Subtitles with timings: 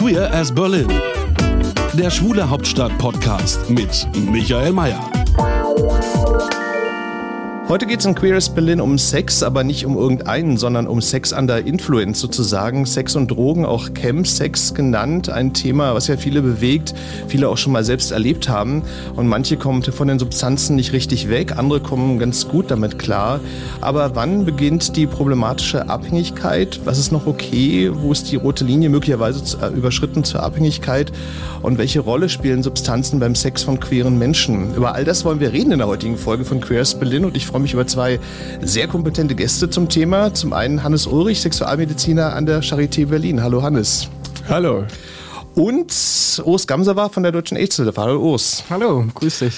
[0.00, 0.88] Queer as Berlin.
[1.92, 4.98] Der Schwule Hauptstadt Podcast mit Michael Mayer.
[7.70, 11.00] Heute geht es in Queer as Berlin um Sex, aber nicht um irgendeinen, sondern um
[11.00, 12.84] Sex under Influence sozusagen.
[12.84, 15.28] Sex und Drogen, auch Chemsex genannt.
[15.28, 16.94] Ein Thema, was ja viele bewegt,
[17.28, 18.82] viele auch schon mal selbst erlebt haben.
[19.14, 23.38] Und manche kommen von den Substanzen nicht richtig weg, andere kommen ganz gut damit klar.
[23.80, 26.80] Aber wann beginnt die problematische Abhängigkeit?
[26.84, 27.92] Was ist noch okay?
[27.94, 31.12] Wo ist die rote Linie möglicherweise äh, überschritten zur Abhängigkeit?
[31.62, 34.74] Und welche Rolle spielen Substanzen beim Sex von queeren Menschen?
[34.74, 37.36] Über all das wollen wir reden in der heutigen Folge von Queer as Berlin und
[37.36, 38.18] ich freue mich über zwei
[38.60, 40.34] sehr kompetente Gäste zum Thema.
[40.34, 43.42] Zum einen Hannes Ulrich, Sexualmediziner an der Charité Berlin.
[43.42, 44.08] Hallo Hannes.
[44.48, 44.84] Hallo.
[45.54, 45.92] Und
[46.44, 48.00] Urs Gamser war von der Deutschen AIDS-Hilfe.
[48.00, 48.62] Hallo Urs.
[48.70, 49.54] Hallo, grüß dich.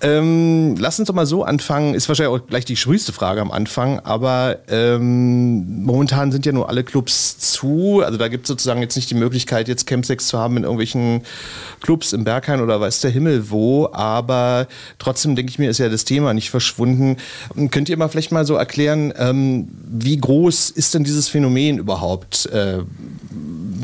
[0.00, 1.94] Ähm, lass uns doch mal so anfangen.
[1.94, 6.68] Ist wahrscheinlich auch gleich die schwülste Frage am Anfang, aber ähm, momentan sind ja nur
[6.68, 8.02] alle Clubs zu.
[8.04, 11.22] Also da gibt es sozusagen jetzt nicht die Möglichkeit, jetzt Campsex zu haben in irgendwelchen
[11.82, 13.90] Clubs im Berghain oder weiß der Himmel wo.
[13.92, 14.66] Aber
[14.98, 17.18] trotzdem denke ich mir, ist ja das Thema nicht verschwunden.
[17.70, 22.46] Könnt ihr mal vielleicht mal so erklären, ähm, wie groß ist denn dieses Phänomen überhaupt?
[22.46, 22.78] Äh,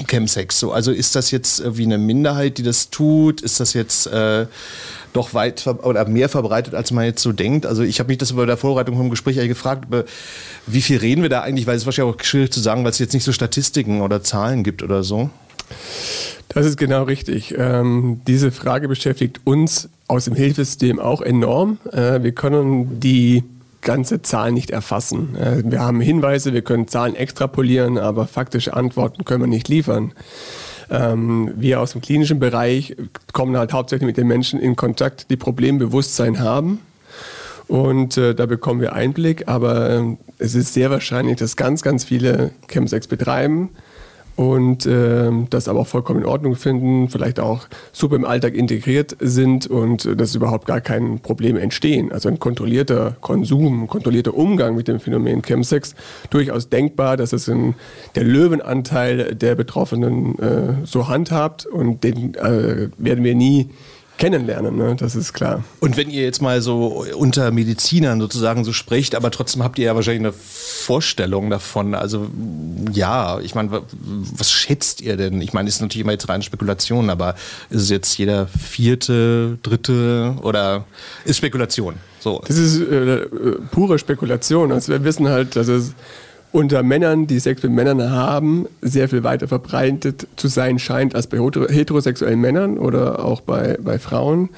[0.06, 0.59] Chemsex.
[0.59, 3.41] So, also ist das jetzt wie eine Minderheit, die das tut?
[3.41, 4.47] Ist das jetzt äh,
[5.12, 7.67] doch weit oder mehr verbreitet, als man jetzt so denkt?
[7.67, 9.87] Also ich habe mich das bei der Vorbereitung vom Gespräch eigentlich gefragt,
[10.67, 11.67] wie viel reden wir da eigentlich?
[11.67, 14.23] Weil es ist wahrscheinlich auch schwierig zu sagen, weil es jetzt nicht so Statistiken oder
[14.23, 15.31] Zahlen gibt oder so.
[16.48, 17.55] Das ist genau richtig.
[17.56, 21.78] Ähm, diese Frage beschäftigt uns aus dem Hilfesystem auch enorm.
[21.93, 23.44] Äh, wir können die
[23.82, 25.36] ganze Zahl nicht erfassen.
[25.36, 30.12] Äh, wir haben Hinweise, wir können Zahlen extrapolieren, aber faktische Antworten können wir nicht liefern.
[30.91, 32.96] Ähm, wir aus dem klinischen Bereich
[33.32, 36.80] kommen halt hauptsächlich mit den Menschen in Kontakt, die Problembewusstsein haben.
[37.68, 42.04] Und äh, da bekommen wir Einblick, aber äh, es ist sehr wahrscheinlich, dass ganz, ganz
[42.04, 43.70] viele Chemsex betreiben
[44.41, 49.15] und äh, das aber auch vollkommen in Ordnung finden, vielleicht auch super im Alltag integriert
[49.21, 52.11] sind und äh, dass überhaupt gar kein Problem entstehen.
[52.11, 55.95] Also ein kontrollierter Konsum, ein kontrollierter Umgang mit dem Phänomen Chemsex
[56.31, 57.75] durchaus denkbar, dass es in
[58.15, 63.69] der Löwenanteil der Betroffenen äh, so handhabt und den äh, werden wir nie
[64.20, 64.94] kennenlernen, ne?
[64.97, 65.64] das ist klar.
[65.81, 69.86] Und wenn ihr jetzt mal so unter Medizinern sozusagen so spricht, aber trotzdem habt ihr
[69.86, 71.94] ja wahrscheinlich eine Vorstellung davon.
[71.94, 72.28] Also
[72.92, 75.41] ja, ich meine, was schätzt ihr denn?
[75.41, 77.34] Ich meine, ist natürlich immer jetzt reine Spekulation, aber
[77.70, 80.84] ist es jetzt jeder vierte, dritte oder
[81.25, 81.94] ist Spekulation?
[82.20, 82.42] So.
[82.47, 83.26] Das ist äh,
[83.70, 84.70] pure Spekulation.
[84.70, 85.94] Also wir wissen halt, dass es
[86.53, 91.27] unter Männern, die Sex mit Männern haben, sehr viel weiter verbreitet zu sein scheint als
[91.27, 94.50] bei heterosexuellen Männern oder auch bei, bei Frauen.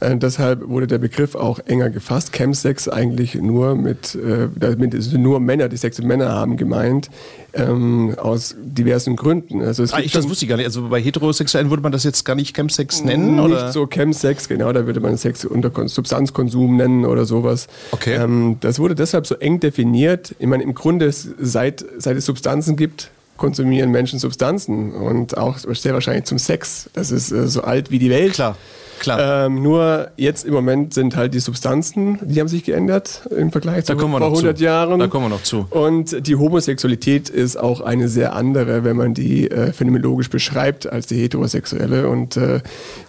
[0.00, 2.32] Äh, deshalb wurde der Begriff auch enger gefasst.
[2.32, 7.10] Chemsex eigentlich nur mit, äh, damit ist nur Männer, die Sex mit Männern haben, gemeint,
[7.52, 9.62] ähm, aus diversen Gründen.
[9.62, 10.66] Also es ah, ich, das wusste ich gar nicht.
[10.66, 13.36] Also bei Heterosexuellen würde man das jetzt gar nicht Chemsex nennen?
[13.36, 13.72] Nicht oder?
[13.72, 17.66] so Chemsex, genau, da würde man Sex unter Substanzkonsum nennen oder sowas.
[17.90, 18.14] Okay.
[18.14, 20.34] Ähm, das wurde deshalb so eng definiert.
[20.38, 25.94] Ich meine, im Grunde, seit, seit es Substanzen gibt, konsumieren Menschen Substanzen und auch sehr
[25.94, 26.90] wahrscheinlich zum Sex.
[26.92, 28.34] Das ist äh, so alt wie die Welt.
[28.34, 28.56] Klar.
[28.98, 29.46] Klar.
[29.46, 33.84] Ähm, nur jetzt im Moment sind halt die Substanzen, die haben sich geändert im Vergleich
[33.84, 34.64] zu vor 100 zu.
[34.64, 34.98] Jahren.
[34.98, 35.66] Da kommen wir noch zu.
[35.70, 41.06] Und die Homosexualität ist auch eine sehr andere, wenn man die äh, phänomenologisch beschreibt, als
[41.06, 42.08] die heterosexuelle.
[42.08, 42.60] Und äh,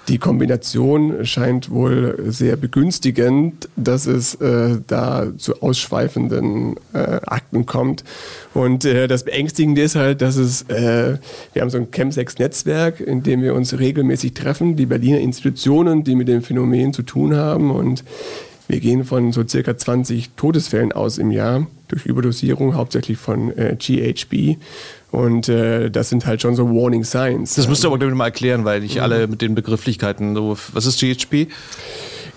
[0.08, 8.04] die Kombination scheint wohl sehr begünstigend, dass es äh, da zu ausschweifenden äh, Akten kommt.
[8.54, 11.18] Und äh, das Beängstigende ist halt, dass es, äh,
[11.54, 15.20] wir haben so ein Chemsex-Netzwerk, in dem wir uns regelmäßig treffen, die Berliner
[15.80, 17.72] Institutionen, die mit dem Phänomen zu tun haben.
[17.72, 18.04] Und
[18.68, 23.76] wir gehen von so circa 20 Todesfällen aus im Jahr durch Überdosierung, hauptsächlich von äh,
[23.78, 24.58] GHB.
[25.12, 27.56] Und äh, das sind halt schon so Warning Signs.
[27.56, 30.58] Das musst du aber mal erklären, weil nicht alle mit den Begrifflichkeiten so.
[30.74, 31.48] Was ist GHB?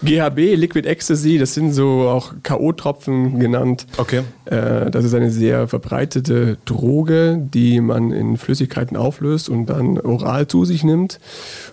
[0.02, 3.86] GHB, Liquid Ecstasy, das sind so auch K.O.-Tropfen genannt.
[3.98, 4.22] Okay.
[4.46, 10.46] Äh, das ist eine sehr verbreitete Droge, die man in Flüssigkeiten auflöst und dann oral
[10.46, 11.20] zu sich nimmt.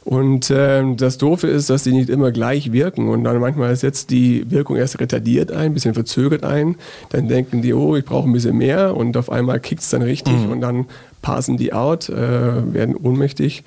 [0.04, 4.10] Und äh, das Doofe ist, dass sie nicht immer gleich wirken und dann manchmal setzt
[4.10, 6.76] die Wirkung erst retardiert ein, ein bisschen verzögert ein.
[7.10, 10.02] Dann denken die, oh, ich brauche ein bisschen mehr und auf einmal kickt es dann
[10.02, 10.52] richtig mhm.
[10.52, 10.86] und dann
[11.22, 13.64] passen die out, äh, werden ohnmächtig.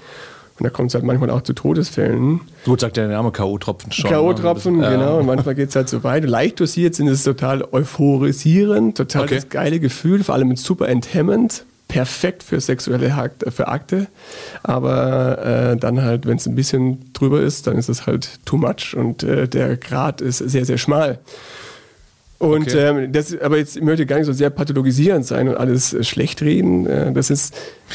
[0.59, 2.41] Und da kommt es halt manchmal auch zu Todesfällen.
[2.65, 4.11] Gut, sagt der Name K.O.-Tropfen schon.
[4.11, 4.91] K.O.-Tropfen, ne?
[4.91, 5.19] genau.
[5.19, 6.25] Und manchmal geht es halt so weit.
[6.25, 9.37] Leicht dosiert sind es total euphorisierend, total okay.
[9.37, 11.65] das geile Gefühl, vor allem mit super enthemmend.
[11.89, 14.07] Perfekt für sexuelle Akte, für Akte.
[14.63, 18.57] Aber äh, dann halt, wenn es ein bisschen drüber ist, dann ist es halt too
[18.57, 21.19] much und äh, der Grad ist sehr, sehr schmal.
[22.43, 23.05] Und okay.
[23.05, 26.03] ähm, das, aber jetzt ich möchte gar nicht so sehr pathologisierend sein und alles äh,
[26.03, 26.87] schlecht reden.
[26.87, 27.55] Äh, das ist,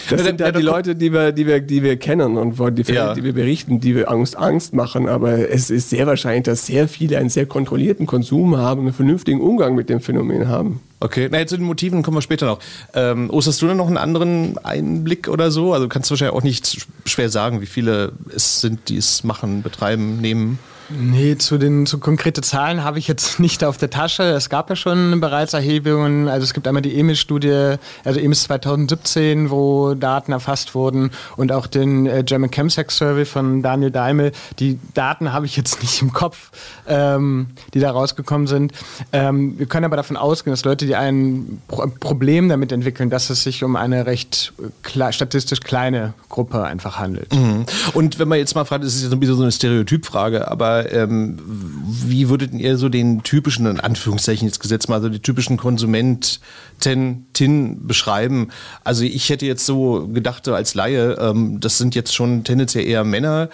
[0.10, 2.86] das ja, sind halt die Leute, die wir, die wir, die wir kennen und die
[2.86, 3.14] Fälle, ja.
[3.14, 5.10] die wir berichten, die wir Angst, Angst machen.
[5.10, 9.42] Aber es ist sehr wahrscheinlich, dass sehr viele einen sehr kontrollierten Konsum haben, einen vernünftigen
[9.42, 10.80] Umgang mit dem Phänomen haben.
[11.02, 12.60] Okay, na, zu den Motiven kommen wir später noch.
[12.94, 15.74] Ähm, Ost, hast du denn noch einen anderen Einblick oder so?
[15.74, 19.62] Also kannst du wahrscheinlich auch nicht schwer sagen, wie viele es sind, die es machen,
[19.62, 20.58] betreiben, nehmen.
[20.90, 24.24] Nee, zu den zu konkrete Zahlen habe ich jetzt nicht auf der Tasche.
[24.24, 26.28] Es gab ja schon bereits Erhebungen.
[26.28, 31.68] Also es gibt einmal die EMIS-Studie, also EMIS 2017, wo Daten erfasst wurden und auch
[31.68, 34.32] den äh, German Chemsex Survey von Daniel Daimel.
[34.60, 36.52] Die Daten habe ich jetzt nicht im Kopf,
[36.88, 38.72] ähm, die da rausgekommen sind.
[39.12, 43.30] Ähm, wir können aber davon ausgehen, dass Leute, die ein Pro Problem damit entwickeln, dass
[43.30, 47.34] es sich um eine recht kle statistisch kleine Gruppe einfach handelt.
[47.34, 47.66] Mhm.
[47.94, 52.30] Und wenn man jetzt mal fragt, das ist ja so eine Stereotypfrage, aber ähm, wie
[52.30, 56.40] würdet ihr so den typischen, in Anführungszeichen jetzt gesetzt mal, also die typischen Konsumenten,
[56.80, 58.50] Tin beschreiben?
[58.84, 63.04] Also ich hätte jetzt so gedacht, als Laie, ähm, das sind jetzt schon tendenziell eher
[63.04, 63.50] Männer,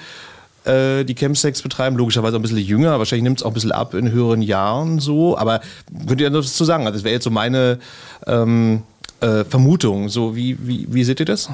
[0.65, 3.71] äh, die Chemsex betreiben, logischerweise auch ein bisschen jünger, wahrscheinlich nimmt es auch ein bisschen
[3.71, 5.61] ab in höheren Jahren so, aber
[6.07, 6.85] könnt ihr das zu sagen?
[6.85, 7.79] Also das wäre jetzt so meine
[8.27, 8.83] ähm,
[9.23, 10.09] äh, Vermutung.
[10.09, 11.49] So, wie, wie, wie seht ihr das?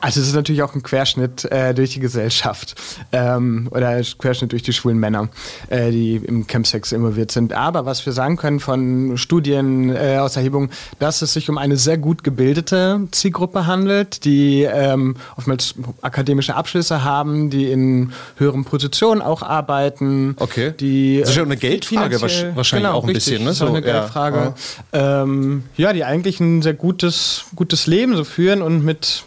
[0.00, 2.74] Also es ist natürlich auch ein Querschnitt äh, durch die Gesellschaft
[3.12, 5.28] ähm, oder ein Querschnitt durch die schwulen Männer,
[5.68, 7.52] äh, die im Campsex involviert sind.
[7.52, 11.76] Aber was wir sagen können von Studien äh, aus Erhebung, dass es sich um eine
[11.76, 19.22] sehr gut gebildete Zielgruppe handelt, die ähm, oftmals akademische Abschlüsse haben, die in höheren Positionen
[19.22, 20.36] auch arbeiten.
[20.38, 20.72] Okay.
[20.78, 23.44] Die, das ist ja eine Geldfrage wahrscheinlich genau, auch ein richtig, bisschen.
[23.44, 23.52] Ne?
[23.52, 24.54] So, eine Geldfrage.
[24.92, 25.22] Ja.
[25.22, 27.07] Ähm, ja, die eigentlich ein sehr gutes,
[27.54, 29.24] gutes Leben so führen und mit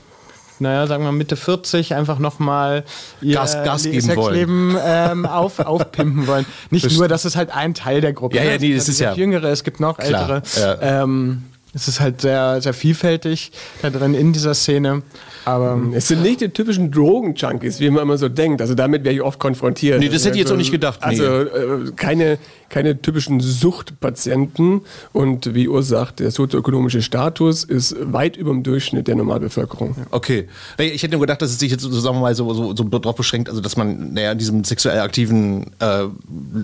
[0.61, 2.83] naja, sagen wir Mitte 40 einfach nochmal
[3.19, 6.45] ihr Gas, Gas geben Sexleben ähm, auf, aufpimpen wollen.
[6.69, 8.37] Nicht Verst nur, das ist halt ein Teil der Gruppe.
[8.37, 10.43] Ja, ja, nee, das ist ja Jüngere, es gibt noch Klar, ältere.
[10.81, 11.03] Ja.
[11.03, 11.43] Ähm,
[11.73, 13.51] es ist halt sehr, sehr vielfältig
[13.81, 15.03] da drin in dieser Szene.
[15.45, 15.93] Aber mhm.
[15.93, 18.61] es sind nicht die typischen Drogen-Junkies, wie man immer so denkt.
[18.61, 19.99] Also damit wäre ich oft konfrontiert.
[19.99, 20.99] Nee, das hätte ich jetzt auch nicht gedacht.
[21.01, 21.07] Nee.
[21.07, 22.37] Also äh, keine,
[22.71, 24.81] keine typischen Suchtpatienten.
[25.13, 29.95] Und wie Urs sagt, der sozioökonomische Status ist weit über dem Durchschnitt der Normalbevölkerung.
[30.11, 30.47] Okay.
[30.77, 32.83] Ich hätte nur gedacht, dass es sich jetzt, so, sagen wir mal, so, so, so
[32.83, 36.05] darauf beschränkt, also dass man naja, in diesem sexuell aktiven äh,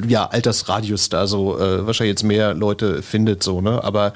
[0.07, 3.43] ja, Altersradius da so äh, wahrscheinlich jetzt mehr Leute findet.
[3.43, 3.83] So, ne?
[3.83, 4.13] Aber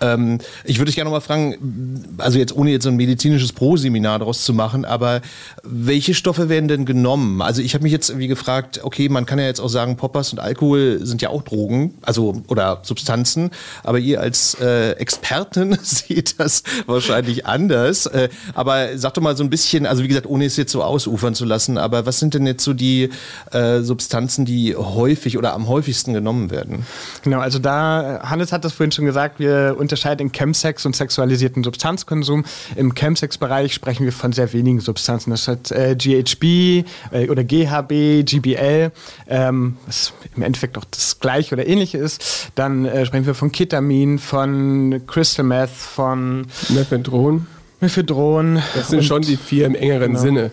[0.00, 3.52] ähm, ich würde dich gerne noch mal fragen, also jetzt ohne jetzt so ein medizinisches
[3.52, 4.84] Proseminar, Seminar daraus zu machen.
[4.84, 5.20] Aber
[5.62, 7.42] welche Stoffe werden denn genommen?
[7.42, 10.32] Also ich habe mich jetzt irgendwie gefragt, okay, man kann ja jetzt auch sagen, Poppers
[10.32, 13.50] und Alkohol sind ja auch Drogen, also oder Substanzen.
[13.84, 18.06] Aber ihr als äh, Expertin seht das wahrscheinlich anders.
[18.06, 20.82] Äh, aber sag doch mal so ein bisschen, also wie gesagt, ohne es jetzt so
[20.82, 23.10] ausufern zu lassen, aber was sind denn jetzt so die
[23.52, 26.84] äh, Substanzen, die häufig oder am häufigsten genommen werden?
[27.22, 31.62] Genau, also da, Hannes hat das vorhin schon gesagt, wir unterscheiden in Chemsex und sexualisierten
[31.62, 32.44] Substanzkonsum.
[32.76, 35.30] Im Chemsex-Bereich sprechen sprechen wir von sehr wenigen Substanzen.
[35.30, 38.92] Das hat äh, GHB äh, oder GHB, GBL,
[39.28, 42.50] ähm, was im Endeffekt auch das gleiche oder ähnliche ist.
[42.54, 47.46] Dann äh, sprechen wir von Ketamin, von Crystal Meth, von Mephedron.
[47.80, 48.62] Mephedron.
[48.74, 50.20] Das sind schon die vier im engeren genau.
[50.20, 50.50] Sinne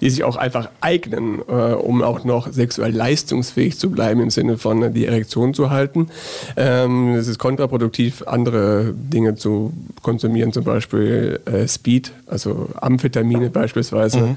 [0.00, 4.58] die sich auch einfach eignen, äh, um auch noch sexuell leistungsfähig zu bleiben, im Sinne
[4.58, 6.08] von äh, die Erektion zu halten.
[6.56, 9.72] Ähm, es ist kontraproduktiv, andere Dinge zu
[10.02, 14.20] konsumieren, zum Beispiel äh, Speed, also Amphetamine beispielsweise.
[14.20, 14.36] Mhm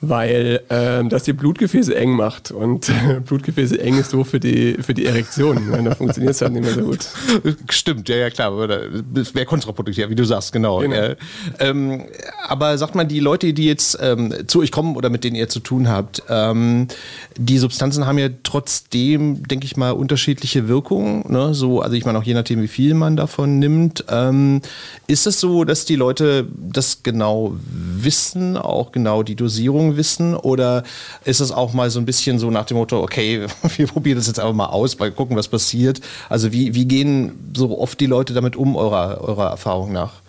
[0.00, 2.50] weil ähm, das die Blutgefäße eng macht.
[2.50, 5.58] Und äh, Blutgefäße eng ist so für die, für die Erektion.
[5.84, 7.06] da funktioniert es halt nicht mehr so gut.
[7.68, 8.68] Stimmt, ja, ja, klar.
[9.12, 10.78] Das wäre kontraproduktiv, wie du sagst, genau.
[10.78, 10.94] genau.
[10.94, 11.16] Äh,
[11.58, 12.04] ähm,
[12.48, 15.48] aber sagt man, die Leute, die jetzt ähm, zu euch kommen oder mit denen ihr
[15.48, 16.88] zu tun habt, ähm,
[17.36, 21.24] die Substanzen haben ja trotzdem, denke ich mal, unterschiedliche Wirkungen.
[21.28, 21.52] Ne?
[21.52, 24.04] So, also ich meine auch je nachdem, wie viel man davon nimmt.
[24.08, 24.62] Ähm,
[25.06, 30.34] ist es so, dass die Leute das genau wissen, auch genau die Dosierung Wissen?
[30.34, 30.82] Oder
[31.24, 34.26] ist es auch mal so ein bisschen so nach dem Motto, okay, wir probieren das
[34.26, 36.00] jetzt einfach mal aus, mal gucken, was passiert?
[36.28, 40.22] Also wie, wie gehen so oft die Leute damit um, eurer, eurer Erfahrung nach?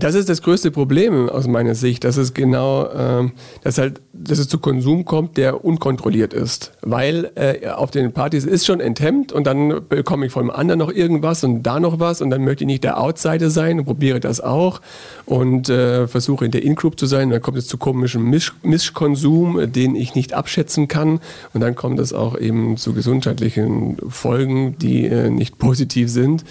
[0.00, 4.38] Das ist das größte Problem aus meiner Sicht, dass es genau, ähm, dass halt, dass
[4.38, 9.30] es zu Konsum kommt, der unkontrolliert ist, weil äh, auf den Partys ist schon enthemmt
[9.32, 12.42] und dann bekomme ich von dem anderen noch irgendwas und da noch was und dann
[12.44, 14.80] möchte ich nicht der Outsider sein und probiere das auch
[15.26, 17.30] und äh, versuche in der In-Group zu sein.
[17.30, 21.20] Dann kommt es zu komischem Misch Mischkonsum, den ich nicht abschätzen kann
[21.52, 26.44] und dann kommt es auch eben zu gesundheitlichen Folgen, die äh, nicht positiv sind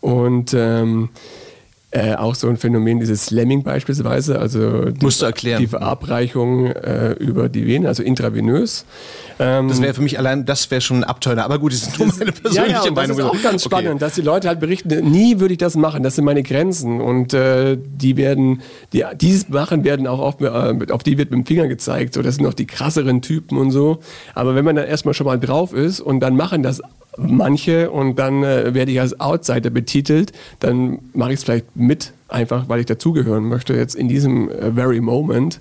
[0.00, 1.08] und ähm,
[1.96, 5.60] äh, auch so ein Phänomen, dieses Slamming beispielsweise, also die, Musst du erklären.
[5.60, 8.84] die Verabreichung äh, über die Venen, also intravenös.
[9.38, 11.44] Ähm, Das wäre für mich allein, das wäre schon ein Abteuner.
[11.44, 13.18] Aber gut, das ist nur meine ja, persönliche ja, und das Meinung.
[13.18, 13.76] ist auch ganz Okay.
[13.76, 17.00] spannend, dass die Leute halt berichten, nie würde ich das machen, das sind meine Grenzen
[17.00, 18.60] und äh, die werden,
[18.92, 22.14] die dieses machen werden auch oft, äh, mit- auf die wird mit dem Finger gezeigt,
[22.14, 24.00] so das sind noch die krasseren Typen und so,
[24.34, 26.80] aber wenn man dann erstmal schon mal drauf ist und dann machen das
[27.16, 32.12] manche und dann äh, werde ich als Outsider betitelt, dann mache ich es vielleicht mit,
[32.28, 35.60] einfach weil ich dazugehören möchte jetzt in diesem äh, very moment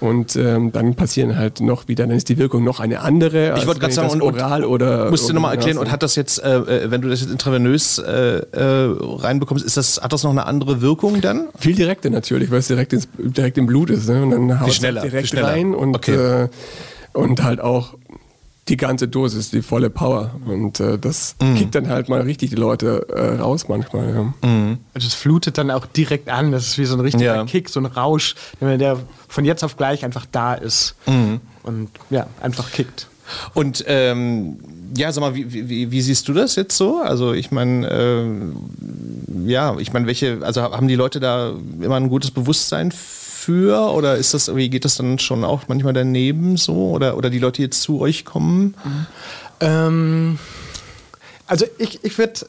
[0.00, 3.66] und ähm, dann passieren halt noch wieder, dann ist die Wirkung noch eine andere, Ich
[3.66, 6.58] wollte gerade sagen, und, oral oder musst du nochmal erklären, und hat das jetzt, äh,
[6.58, 10.46] äh, wenn du das jetzt intravenös äh, äh, reinbekommst, ist das, hat das noch eine
[10.46, 11.48] andere Wirkung dann?
[11.58, 14.08] Viel direkter natürlich, weil es direkt, ins, direkt im Blut ist.
[14.08, 14.22] Ne?
[14.22, 16.48] Und dann haut es schneller, direkt rein und, Okay.
[17.12, 17.94] und halt auch
[18.68, 20.30] die ganze Dosis, die volle Power.
[20.46, 21.54] Und äh, das Mhm.
[21.56, 24.08] kickt dann halt mal richtig die Leute äh, raus manchmal.
[24.14, 24.34] Ja.
[24.94, 26.52] Also es flutet dann auch direkt an.
[26.52, 27.44] Das ist wie so ein richtiger Ja.
[27.44, 28.98] Kick, so ein Rausch, der
[29.28, 30.94] von jetzt auf gleich einfach da ist.
[31.62, 33.08] Und ja, einfach kickt.
[33.54, 34.56] Und ähm,
[34.96, 37.00] ja, sag mal, wie, wie, wie siehst du das jetzt so?
[37.02, 38.56] Also ich meine, ähm,
[39.46, 44.16] ja, ich meine, welche, also haben die Leute da immer ein gutes Bewusstsein für oder
[44.16, 46.90] ist das, wie geht das dann schon auch manchmal daneben so?
[46.90, 48.74] Oder, oder die Leute, jetzt zu euch kommen?
[49.60, 50.38] Ähm,
[51.46, 52.46] also ich, ich würde.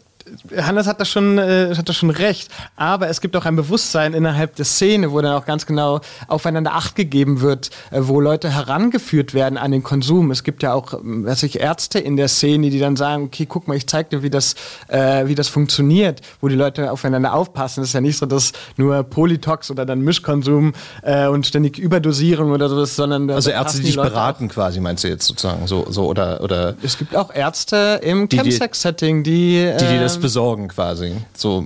[0.57, 4.13] Hannes hat das, schon, äh, hat das schon recht, aber es gibt auch ein Bewusstsein
[4.13, 8.49] innerhalb der Szene, wo dann auch ganz genau aufeinander Acht gegeben wird, äh, wo Leute
[8.49, 10.31] herangeführt werden an den Konsum.
[10.31, 13.45] Es gibt ja auch, ähm, weiß ich, Ärzte in der Szene, die dann sagen, okay,
[13.47, 14.55] guck mal, ich zeig dir, wie das,
[14.87, 17.81] äh, wie das funktioniert, wo die Leute aufeinander aufpassen.
[17.81, 22.51] Es ist ja nicht so, dass nur Polytox oder dann Mischkonsum äh, und ständig Überdosierung
[22.51, 25.85] oder sowas, sondern Also Ärzte, die die dich beraten quasi, meinst du jetzt sozusagen so,
[25.89, 30.18] so oder, oder Es gibt auch Ärzte im Die- die- Chemsex-Setting, die, die dir das
[30.21, 31.15] besorgen quasi.
[31.33, 31.65] So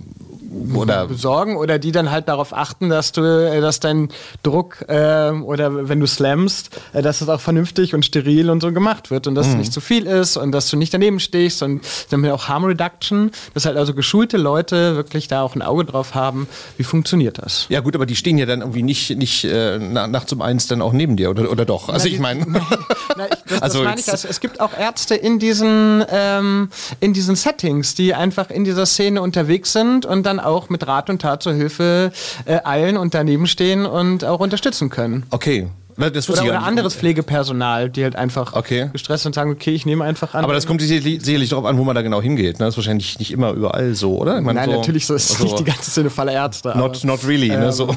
[0.74, 4.10] oder besorgen oder die dann halt darauf achten, dass du, äh, dass dein
[4.44, 8.72] Druck äh, oder wenn du slammst, äh, dass es auch vernünftig und steril und so
[8.72, 11.64] gemacht wird und dass es nicht zu viel ist und dass du nicht daneben stehst
[11.64, 15.86] und dann auch Harm Reduction, dass halt also geschulte Leute wirklich da auch ein Auge
[15.86, 17.66] drauf haben, wie funktioniert das?
[17.70, 20.68] ja gut, aber die stehen ja dann irgendwie nicht, nicht äh, na- nachts um eins
[20.68, 21.90] dann auch neben dir, oder, oder doch?
[21.90, 22.46] Also ich meine.
[23.18, 26.70] Na, ich, das, Also das meine Also, es gibt auch Ärzte in diesen, ähm,
[27.00, 31.10] in diesen Settings, die einfach in dieser Szene unterwegs sind und dann auch mit Rat
[31.10, 32.12] und Tat zur Hilfe
[32.46, 35.24] äh, eilen und daneben stehen und auch unterstützen können.
[35.32, 35.68] Okay.
[35.96, 38.90] Das Oder, oder anderes Pflegepersonal, die halt einfach Okay.
[38.92, 40.44] gestresst und sagen, okay, ich nehme einfach an.
[40.44, 42.58] Aber das kommt sicherlich, darauf an, wo man da genau hingeht.
[42.58, 42.66] Ne?
[42.66, 44.42] Das ist wahrscheinlich nicht immer überall so, oder?
[44.42, 46.72] Meine, Nein, so, natürlich so ist also, nicht die ganze Szene voller Ärzte.
[46.72, 47.72] aber- Not, not really, ne?
[47.72, 47.96] So.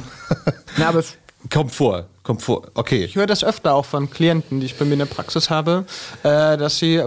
[0.77, 1.15] Na, aber es-
[1.49, 2.63] kommt vor, kommt vor.
[2.73, 3.05] Okay.
[3.05, 5.85] Ich höre das öfter auch von Klienten, die ich bei mir in der Praxis habe,
[6.23, 7.01] äh, dass sie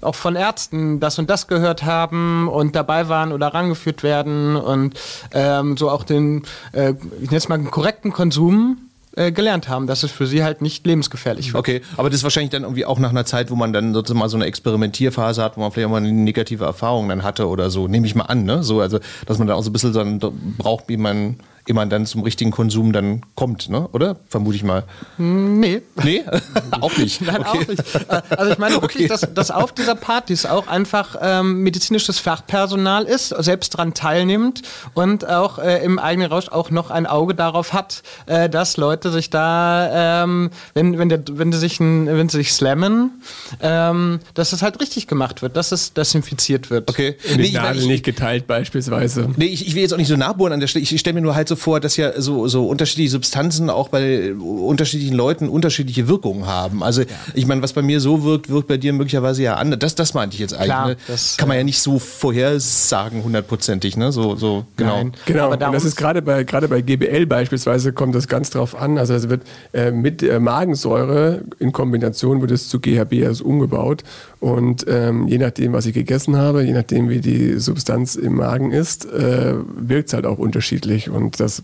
[0.00, 4.98] auch von Ärzten das und das gehört haben und dabei waren oder rangeführt werden und
[5.32, 8.78] ähm, so auch den, äh, ich nenne es mal, korrekten Konsum
[9.14, 11.60] äh, gelernt haben, dass es für sie halt nicht lebensgefährlich wird.
[11.60, 14.20] Okay, aber das ist wahrscheinlich dann irgendwie auch nach einer Zeit, wo man dann sozusagen
[14.20, 17.46] mal so eine Experimentierphase hat, wo man vielleicht auch mal eine negative Erfahrung dann hatte
[17.46, 18.62] oder so, nehme ich mal an, ne?
[18.62, 20.18] So, also, dass man dann auch so ein bisschen dann
[20.56, 21.36] braucht, wie man,
[21.68, 23.88] man dann zum richtigen Konsum dann kommt, ne?
[23.92, 24.16] Oder?
[24.28, 24.82] Vermute ich mal.
[25.18, 25.80] Nee.
[26.02, 26.22] Nee?
[26.80, 27.20] auch nicht.
[27.22, 27.48] Nein, okay.
[27.48, 27.94] auch nicht.
[27.94, 29.08] Äh, Also ich meine wirklich, Okay.
[29.08, 34.62] dass, dass auf dieser Partys auch einfach ähm, medizinisches Fachpersonal ist, selbst dran teilnimmt
[34.94, 39.10] und auch äh, im eigenen Rausch auch noch ein Auge darauf hat, äh, dass Leute
[39.12, 43.22] sich da, ähm, wenn, wenn, der, wenn, sie sich ein, wenn sie sich slammen,
[43.60, 46.90] ähm, dass es halt richtig gemacht wird, dass es desinfiziert wird.
[46.90, 47.16] Okay.
[47.30, 49.28] Die Nee, Nadel ich- nicht geteilt beispielsweise.
[49.36, 50.82] Nee, ich, ich will jetzt auch nicht so nachbohren an der Stelle.
[50.82, 53.88] Ich, ich stelle mir nur halt so vor, dass ja so, so unterschiedliche Substanzen auch
[53.88, 56.82] bei unterschiedlichen Leuten unterschiedliche Wirkungen haben.
[56.82, 57.02] Also
[57.34, 59.78] ich meine, was bei mir so wirkt, wirkt bei dir möglicherweise ja anders.
[59.80, 60.66] Das, das meinte ich jetzt eigentlich.
[60.66, 60.96] Klar, ne?
[61.06, 64.12] das, Kann man ja nicht so vorhersagen, hundertprozentig, ne?
[64.12, 64.96] So, so, genau.
[64.96, 65.12] Nein.
[65.26, 68.74] Genau, Aber und das ist gerade bei, gerade bei GBL beispielsweise kommt das ganz drauf
[68.74, 68.98] an.
[68.98, 69.42] Also es wird
[69.72, 74.02] äh, mit äh, Magensäure in Kombination wird es zu GHBs umgebaut
[74.42, 78.72] und ähm, je nachdem, was ich gegessen habe, je nachdem, wie die Substanz im Magen
[78.72, 81.08] ist, äh, wirkt es halt auch unterschiedlich.
[81.08, 81.62] Und das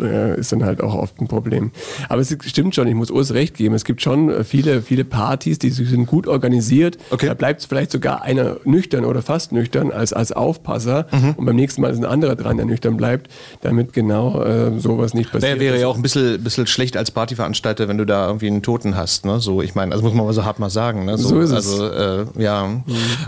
[0.00, 1.70] äh, ist dann halt auch oft ein Problem.
[2.08, 3.74] Aber es stimmt schon, ich muss Urs recht geben.
[3.74, 6.98] Es gibt schon äh, viele, viele Partys, die sind gut organisiert.
[7.10, 7.26] Okay.
[7.26, 11.06] Da bleibt vielleicht sogar einer nüchtern oder fast nüchtern als, als Aufpasser.
[11.10, 11.34] Mhm.
[11.36, 13.30] Und beim nächsten Mal ist ein anderer dran, der nüchtern bleibt,
[13.60, 15.52] damit genau äh, sowas nicht passiert.
[15.52, 15.82] Wäre, wäre ist.
[15.82, 19.24] ja auch ein bisschen, bisschen schlecht als Partyveranstalter, wenn du da irgendwie einen Toten hast.
[19.24, 19.40] Ne?
[19.40, 21.04] So, ich meine, also muss man mal so hart mal sagen.
[21.04, 21.18] Ne?
[21.18, 21.56] So ist es.
[21.56, 22.82] also, äh, ja.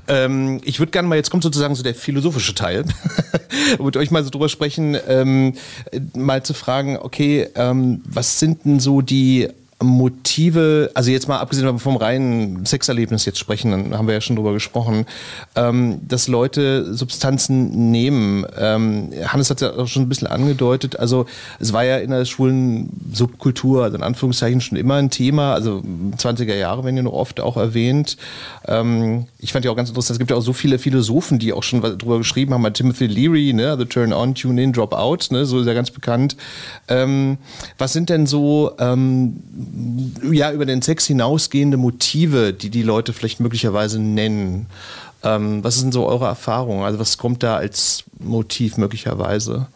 [0.09, 2.85] Ähm, ich würde gerne mal, jetzt kommt sozusagen so der philosophische Teil,
[3.83, 5.55] mit euch mal so drüber sprechen, ähm,
[6.17, 9.49] mal zu fragen, okay, ähm, was sind denn so die
[9.83, 14.37] Motive, also jetzt mal abgesehen vom reinen Sexerlebnis jetzt sprechen, dann haben wir ja schon
[14.37, 15.07] drüber gesprochen,
[15.57, 18.45] ähm, dass Leute Substanzen nehmen.
[18.59, 21.27] Ähm, Hannes hat ja auch schon ein bisschen angedeutet, also
[21.59, 25.83] es war ja in der schwulen Subkultur, also in Anführungszeichen schon immer ein Thema, also
[26.17, 28.19] 20er Jahre werden ja noch oft auch erwähnt.
[28.67, 31.55] Ähm, ich fand ja auch ganz interessant, es gibt ja auch so viele Philosophen, die
[31.55, 35.29] auch schon drüber geschrieben haben, Timothy Leary, ne, The Turn On, Tune In, Drop Out,
[35.31, 36.37] ne, so ist ja ganz bekannt.
[36.89, 37.39] Ähm,
[37.79, 39.37] was sind denn so, ähm,
[40.31, 44.67] ja, über den Sex hinausgehende Motive, die die Leute vielleicht möglicherweise nennen?
[45.23, 46.83] Ähm, was sind so eure Erfahrungen?
[46.83, 49.69] Also was kommt da als Motiv möglicherweise?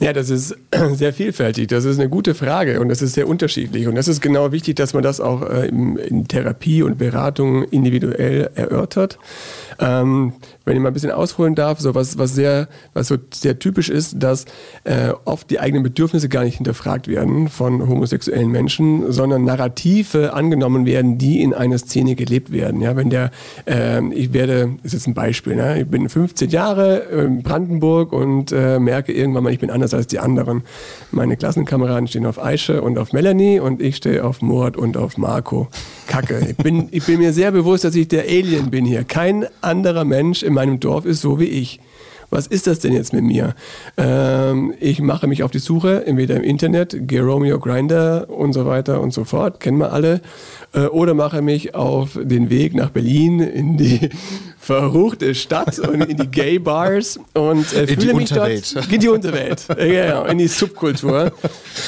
[0.00, 0.56] Ja, das ist
[0.92, 1.68] sehr vielfältig.
[1.68, 3.86] Das ist eine gute Frage und das ist sehr unterschiedlich.
[3.86, 7.64] Und das ist genau wichtig, dass man das auch äh, in, in Therapie und Beratung
[7.64, 9.18] individuell erörtert.
[9.80, 10.34] Ähm,
[10.64, 13.88] wenn ich mal ein bisschen ausholen darf, so was, was sehr, was so sehr typisch
[13.88, 14.44] ist, dass
[14.84, 20.84] äh, oft die eigenen Bedürfnisse gar nicht hinterfragt werden von homosexuellen Menschen, sondern Narrative angenommen
[20.84, 22.82] werden, die in einer Szene gelebt werden.
[22.82, 23.30] Ja, wenn der,
[23.66, 25.80] äh, ich werde, das ist jetzt ein Beispiel, ne?
[25.80, 30.06] ich bin 15 Jahre in Brandenburg und äh, merke irgendwann mal, ich bin anders als
[30.06, 30.62] die anderen.
[31.10, 35.16] Meine Klassenkameraden stehen auf Aische und auf Melanie und ich stehe auf Mord und auf
[35.16, 35.68] Marco.
[36.06, 36.46] Kacke.
[36.50, 39.04] Ich bin, ich bin mir sehr bewusst, dass ich der Alien bin hier.
[39.04, 41.80] Kein anderer Mensch in meinem Dorf ist so wie ich.
[42.32, 43.54] Was ist das denn jetzt mit mir?
[43.96, 49.00] Ähm, ich mache mich auf die Suche, entweder im Internet, Geromeo Grinder und so weiter
[49.00, 50.20] und so fort, kennen wir alle,
[50.72, 54.10] äh, oder mache mich auf den Weg nach Berlin in die
[54.70, 58.76] verruchte Stadt und in die Gay Bars und äh, In die fühle mich Unterwelt.
[58.76, 61.32] dort in die Unterwelt, genau, in die Subkultur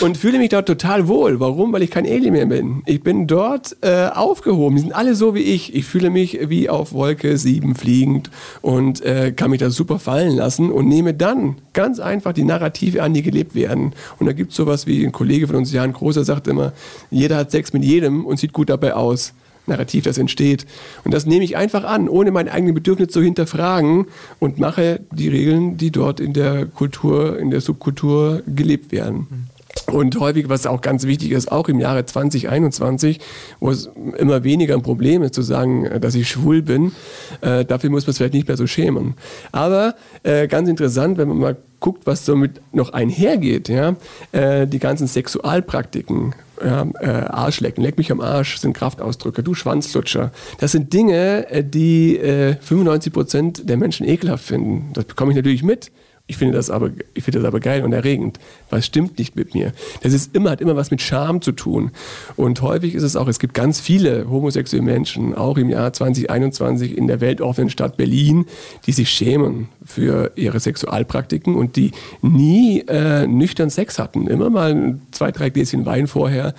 [0.01, 1.39] und fühle mich dort total wohl.
[1.39, 1.73] Warum?
[1.73, 2.83] Weil ich kein Alien mehr bin.
[2.87, 4.75] Ich bin dort äh, aufgehoben.
[4.75, 5.73] Die sind alle so wie ich.
[5.77, 10.35] Ich fühle mich wie auf Wolke 7 fliegend und äh, kann mich da super fallen
[10.35, 13.93] lassen und nehme dann ganz einfach die Narrative an, die gelebt werden.
[14.19, 16.73] Und da gibt es sowas wie ein Kollege von uns, Jan Großer, sagt immer,
[17.13, 19.35] jeder hat Sex mit jedem und sieht gut dabei aus.
[19.67, 20.67] Narrativ, das entsteht.
[21.05, 24.07] Und das nehme ich einfach an, ohne mein eigenes Bedürfnis zu hinterfragen
[24.39, 29.49] und mache die Regeln, die dort in der Kultur, in der Subkultur gelebt werden.
[29.87, 33.21] Und häufig, was auch ganz wichtig ist, auch im Jahre 2021,
[33.61, 36.93] wo es immer weniger ein Problem ist, zu sagen, äh, dass ich schwul bin,
[37.41, 39.15] äh, dafür muss man es vielleicht nicht mehr so schämen.
[39.51, 43.97] Aber äh, ganz interessant, wenn man mal guckt, was damit noch einhergeht, ja,
[44.31, 50.31] äh, die ganzen Sexualpraktiken, ja, äh, Arschlecken, leck mich am Arsch, sind Kraftausdrücke, du Schwanzlutscher.
[50.59, 54.91] Das sind Dinge, äh, die äh, 95 Prozent der Menschen ekelhaft finden.
[54.95, 55.91] Das bekomme ich natürlich mit.
[56.29, 58.39] Ich finde das aber, ich finde das aber geil und erregend.
[58.71, 59.73] Was stimmt nicht mit mir?
[60.03, 61.91] Das ist immer, hat immer was mit Scham zu tun.
[62.37, 66.97] Und häufig ist es auch, es gibt ganz viele homosexuelle Menschen, auch im Jahr 2021
[66.97, 68.47] in der weltoffenen Stadt Berlin,
[68.87, 71.91] die sich schämen für ihre Sexualpraktiken und die
[72.23, 74.29] nie äh, nüchtern Sex hatten.
[74.29, 76.55] Immer mal zwei, drei Gläschen Wein vorher.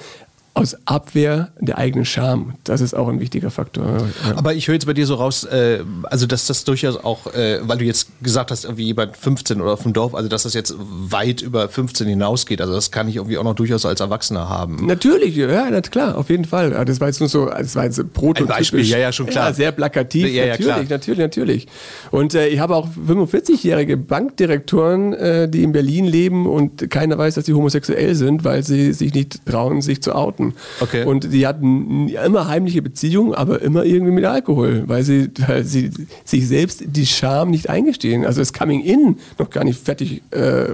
[0.55, 2.53] Aus Abwehr der eigenen Scham.
[2.63, 3.85] Das ist auch ein wichtiger Faktor.
[4.27, 4.35] Ja.
[4.35, 7.59] Aber ich höre jetzt bei dir so raus, äh, also dass das durchaus auch, äh,
[7.63, 10.75] weil du jetzt gesagt hast, irgendwie jemand 15 oder vom Dorf, also dass das jetzt
[10.77, 12.61] weit über 15 hinausgeht.
[12.61, 14.85] Also das kann ich irgendwie auch noch durchaus als Erwachsener haben.
[14.85, 16.69] Natürlich, ja, na klar, auf jeden Fall.
[16.85, 18.51] Das war jetzt nur so, das war jetzt prototypisch.
[18.51, 19.47] Ein Beispiel, ja, ja, schon klar.
[19.47, 20.85] Ja, sehr plakativ, Ja, ja, natürlich, klar.
[20.89, 21.67] natürlich, natürlich.
[22.11, 27.35] Und äh, ich habe auch 45-jährige Bankdirektoren, äh, die in Berlin leben und keiner weiß,
[27.35, 30.42] dass sie homosexuell sind, weil sie sich nicht trauen, sich zu outen.
[30.79, 31.06] Okay.
[31.06, 35.91] Und die hatten immer heimliche Beziehungen, aber immer irgendwie mit Alkohol, weil sie, weil sie
[36.25, 38.25] sich selbst die Scham nicht eingestehen.
[38.25, 40.65] Also das Coming In noch gar nicht fertig äh,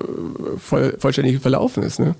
[0.58, 2.00] voll, vollständig verlaufen ist.
[2.00, 2.16] Ne?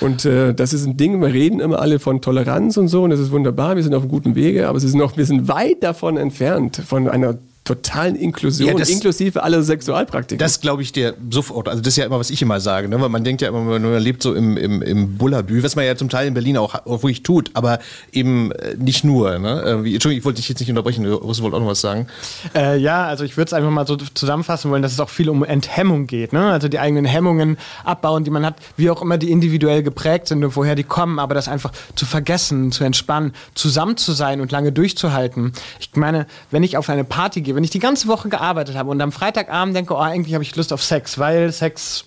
[0.00, 3.10] Und äh, das ist ein Ding, wir reden immer alle von Toleranz und so, und
[3.10, 5.46] das ist wunderbar, wir sind auf einem guten Wege, aber es ist noch, wir sind
[5.46, 10.38] weit davon entfernt, von einer totalen Inklusion, Ja, das- inklusive aller Sexualpraktiken.
[10.38, 11.68] Das glaube ich dir sofort.
[11.68, 13.00] Also das ist ja immer, was ich immer sage, ne?
[13.00, 15.84] weil man denkt ja immer, man man lebt so im, im, im Bullabü, was man
[15.84, 17.78] ja zum Teil in Berlin auch, auch wirklich tut, aber
[18.12, 19.38] eben äh, nicht nur.
[19.38, 19.62] Ne?
[19.62, 21.80] Äh, wie- Entschuldigung, ich wollte dich jetzt nicht unterbrechen, du Russe wollte auch noch was
[21.80, 22.08] sagen.
[22.54, 25.28] Äh, ja, also ich würde es einfach mal so zusammenfassen wollen, dass es auch viel
[25.28, 26.32] um Enthemmung geht.
[26.32, 26.50] Ne?
[26.50, 30.42] Also die eigenen Hemmungen abbauen, die man hat, wie auch immer die individuell geprägt sind
[30.42, 34.50] und woher die kommen, aber das einfach zu vergessen, zu entspannen, zusammen zu sein und
[34.50, 35.52] lange durchzuhalten.
[35.78, 38.76] Ich meine, wenn ich auf eine Party gehe, gehe, wenn ich die ganze Woche gearbeitet
[38.76, 42.04] habe und am Freitagabend denke, oh, eigentlich habe ich Lust auf Sex, weil Sex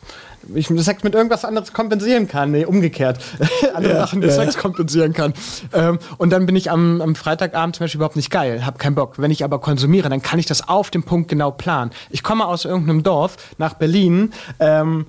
[0.53, 2.51] ich Sex mit irgendwas anderes kompensieren kann.
[2.51, 3.19] Nee, umgekehrt.
[3.73, 4.33] Andere ja, Sachen, die ja.
[4.33, 5.33] Sex kompensieren kann.
[5.73, 8.93] Ähm, und dann bin ich am, am Freitagabend zum Beispiel überhaupt nicht geil, habe keinen
[8.93, 9.17] Bock.
[9.17, 11.89] Wenn ich aber konsumiere, dann kann ich das auf dem Punkt genau planen.
[12.11, 15.07] Ich komme aus irgendeinem Dorf nach Berlin ähm,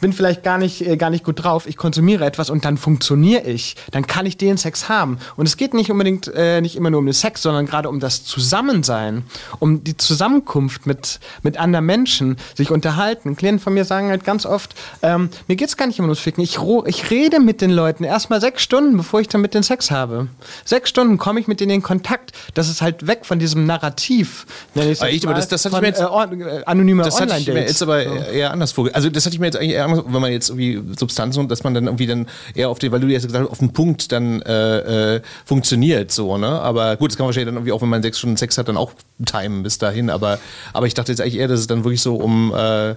[0.00, 3.44] bin vielleicht gar nicht, äh, gar nicht gut drauf, ich konsumiere etwas und dann funktioniere
[3.44, 5.18] ich, dann kann ich den Sex haben.
[5.36, 7.98] Und es geht nicht unbedingt, äh, nicht immer nur um den Sex, sondern gerade um
[7.98, 9.24] das Zusammensein,
[9.58, 13.36] um die Zusammenkunft mit, mit anderen Menschen, sich unterhalten.
[13.36, 16.20] Klienten von mir sagen halt ganz oft, ähm, mir geht es gar nicht immer ums
[16.20, 19.62] Ficken, ich, ich rede mit den Leuten erstmal sechs Stunden, bevor ich dann mit den
[19.62, 20.28] Sex habe.
[20.66, 22.32] Sechs Stunden komme ich mit denen in Kontakt.
[22.54, 24.46] Das ist halt weg von diesem Narrativ.
[24.74, 27.36] Ich aber, ich, aber das, das hatte von, ich mir jetzt, äh, anonyme das hatte
[27.38, 28.10] ich mir jetzt aber so.
[28.10, 28.96] eher anders vorgestellt.
[28.96, 31.74] Also das hatte ich mir jetzt eigentlich eher, wenn man jetzt irgendwie Substanzen, dass man
[31.74, 34.42] dann irgendwie dann eher auf die, weil du jetzt gesagt hast, auf den Punkt dann
[34.42, 36.48] äh, äh, funktioniert so, ne?
[36.48, 38.68] Aber gut, das kann man wahrscheinlich dann irgendwie auch, wenn man sechs Stunden Sex hat,
[38.68, 38.92] dann auch
[39.24, 40.10] timen bis dahin.
[40.10, 40.38] Aber,
[40.72, 42.94] aber ich dachte jetzt eigentlich eher, dass es dann wirklich so um, äh,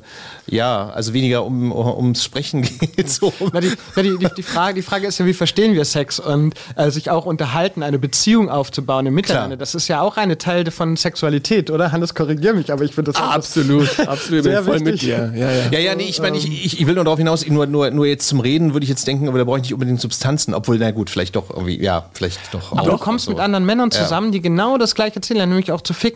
[0.47, 2.61] ja, also weniger um, ums Sprechen
[2.95, 3.09] geht.
[3.09, 3.33] So.
[3.53, 6.53] Na, die, die, die, die, Frage, die Frage ist ja, wie verstehen wir Sex und
[6.75, 9.55] äh, sich auch unterhalten, eine Beziehung aufzubauen im Miteinander.
[9.55, 9.57] Klar.
[9.57, 11.91] Das ist ja auch eine Teil von Sexualität, oder?
[11.91, 14.91] Hannes, korrigier mich, aber ich finde das absolut, absolut, sehr voll wichtig.
[14.91, 15.33] mit dir.
[15.35, 17.65] Ja, ja, ja, ja nee, ich meine, ich, ich, ich will nur darauf hinaus, nur,
[17.65, 19.99] nur, nur jetzt zum Reden würde ich jetzt denken, aber da brauche ich nicht unbedingt
[19.99, 22.71] Substanzen, obwohl, na gut, vielleicht doch irgendwie, ja, vielleicht doch.
[22.73, 23.31] Aber du kommst so.
[23.31, 24.33] mit anderen Männern zusammen, ja.
[24.33, 26.10] die genau das gleiche erzählen, nämlich auch zu ficken.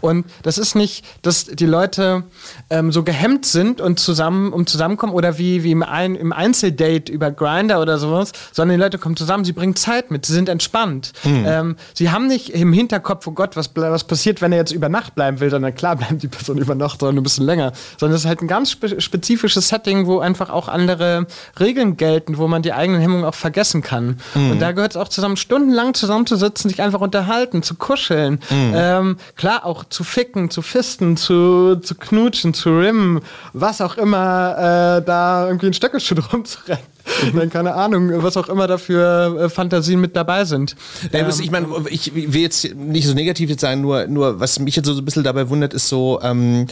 [0.00, 2.24] Und das ist nicht, dass die Leute
[2.70, 7.12] ähm, so gehemmt sind und zusammen, um zusammenkommen oder wie, wie im, Ein, im Einzeldate
[7.12, 10.48] über Grinder oder sowas, sondern die Leute kommen zusammen, sie bringen Zeit mit, sie sind
[10.48, 11.12] entspannt.
[11.24, 11.44] Mhm.
[11.46, 14.88] Ähm, sie haben nicht im Hinterkopf, oh Gott, was, was passiert, wenn er jetzt über
[14.88, 17.72] Nacht bleiben will, sondern klar bleibt die Person über Nacht, sondern ein bisschen länger.
[17.98, 21.26] Sondern es ist halt ein ganz spe spezifisches Setting, wo einfach auch andere
[21.58, 24.18] Regeln gelten, wo man die eigenen Hemmungen auch vergessen kann.
[24.34, 24.52] Mhm.
[24.52, 28.40] Und da gehört es auch zusammen, stundenlang zusammenzusitzen, sich einfach unterhalten, zu kuscheln.
[28.50, 28.72] Mhm.
[28.74, 33.20] Ähm, klar, auch zu ficken, zu fisten, zu, zu knutschen, zu rimmen,
[33.52, 34.54] was auch immer,
[34.98, 36.91] äh, da irgendwie ein Stöckelschuh drum zu rennen.
[37.34, 40.76] Dann keine Ahnung, was auch immer dafür äh, Fantasien mit dabei sind.
[41.12, 44.76] Ähm, ich meine, ich will jetzt nicht so negativ jetzt sein, nur, nur was mich
[44.76, 46.66] jetzt so ein bisschen dabei wundert, ist so, ähm,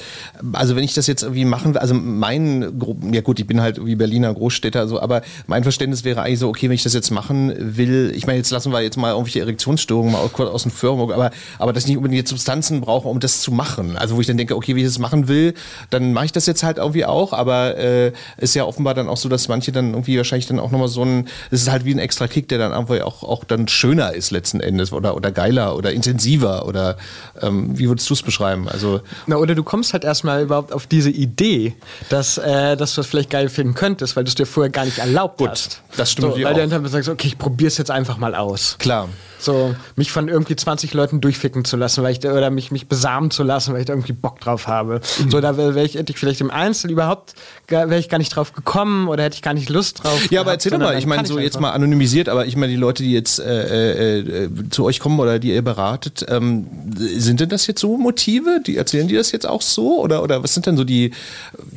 [0.52, 2.80] also wenn ich das jetzt irgendwie machen will, also mein,
[3.12, 6.48] ja gut, ich bin halt wie Berliner Großstädter, so, aber mein Verständnis wäre eigentlich so,
[6.48, 9.40] okay, wenn ich das jetzt machen will, ich meine, jetzt lassen wir jetzt mal irgendwelche
[9.40, 13.20] Erektionsstörungen mal kurz aus dem Firmung, aber, aber dass ich nicht unbedingt Substanzen brauche, um
[13.20, 13.96] das zu machen.
[13.96, 15.54] Also wo ich dann denke, okay, wenn ich das machen will,
[15.90, 19.16] dann mache ich das jetzt halt irgendwie auch, aber äh, ist ja offenbar dann auch
[19.16, 21.94] so, dass manche dann irgendwie wahrscheinlich dann auch nochmal so ein, es ist halt wie
[21.94, 25.32] ein extra Kick, der dann einfach auch, auch dann schöner ist letzten Endes oder, oder
[25.32, 26.96] geiler oder intensiver oder
[27.40, 28.68] ähm, wie würdest du es beschreiben?
[28.68, 31.74] Also Na, oder du kommst halt erstmal überhaupt auf diese Idee,
[32.08, 34.84] dass, äh, dass du das vielleicht geil finden könntest, weil du es dir vorher gar
[34.84, 35.82] nicht erlaubt Gut, hast.
[35.96, 36.34] Das stimmt.
[36.34, 38.76] So, weil du dann sagst, okay, ich probiere es jetzt einfach mal aus.
[38.78, 39.08] Klar.
[39.40, 43.30] So, mich von irgendwie 20 Leuten durchficken zu lassen, weil ich, oder mich, mich besamen
[43.30, 45.00] zu lassen, weil ich da irgendwie Bock drauf habe.
[45.18, 45.30] Mhm.
[45.30, 47.34] So, da wäre ich, hätte ich vielleicht im Einzel überhaupt,
[47.68, 50.22] wäre ich gar nicht drauf gekommen oder hätte ich gar nicht Lust drauf.
[50.24, 52.72] Ja, gehabt, aber erzähl doch mal, ich meine, so jetzt mal anonymisiert, aber ich meine,
[52.72, 57.40] die Leute, die jetzt äh, äh, zu euch kommen oder die ihr beratet, ähm, sind
[57.40, 58.60] denn das jetzt so Motive?
[58.66, 60.00] Die erzählen die das jetzt auch so?
[60.00, 61.12] Oder, oder was sind denn so die,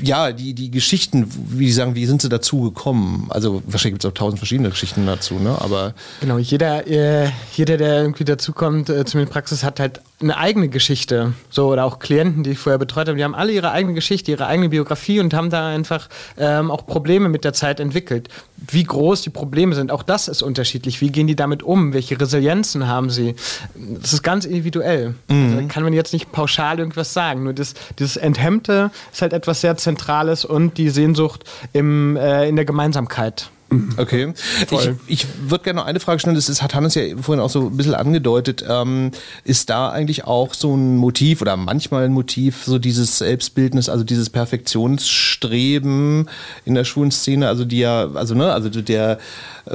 [0.01, 3.27] ja, die, die Geschichten, wie die sagen, wie sind sie dazu gekommen?
[3.29, 5.57] Also wahrscheinlich gibt es auch tausend verschiedene Geschichten dazu, ne?
[5.59, 5.93] Aber.
[6.21, 10.37] Genau, jeder, äh, jeder, der irgendwie dazukommt äh, zu mir in Praxis, hat halt eine
[10.37, 11.33] eigene Geschichte.
[11.49, 14.31] So, oder auch Klienten, die ich vorher betreut habe, die haben alle ihre eigene Geschichte,
[14.31, 18.29] ihre eigene Biografie und haben da einfach ähm, auch Probleme mit der Zeit entwickelt.
[18.69, 21.01] Wie groß die Probleme sind, auch das ist unterschiedlich.
[21.01, 21.93] Wie gehen die damit um?
[21.93, 23.35] Welche Resilienzen haben sie?
[23.75, 25.15] Das ist ganz individuell.
[25.27, 25.43] Mhm.
[25.45, 27.43] Also, da kann man jetzt nicht pauschal irgendwas sagen.
[27.43, 32.55] Nur das, dieses Enthemmte ist halt etwas sehr Zentrales und die Sehnsucht im, äh, in
[32.55, 33.49] der Gemeinsamkeit.
[33.97, 34.33] Okay.
[34.71, 37.49] Ich, ich würde gerne noch eine Frage stellen, das ist, hat Hannes ja vorhin auch
[37.49, 38.63] so ein bisschen angedeutet.
[38.67, 39.11] Ähm,
[39.43, 44.03] ist da eigentlich auch so ein Motiv oder manchmal ein Motiv, so dieses Selbstbildnis, also
[44.03, 46.29] dieses Perfektionsstreben
[46.65, 49.19] in der schwulen Szene, also die ja, also ne, also der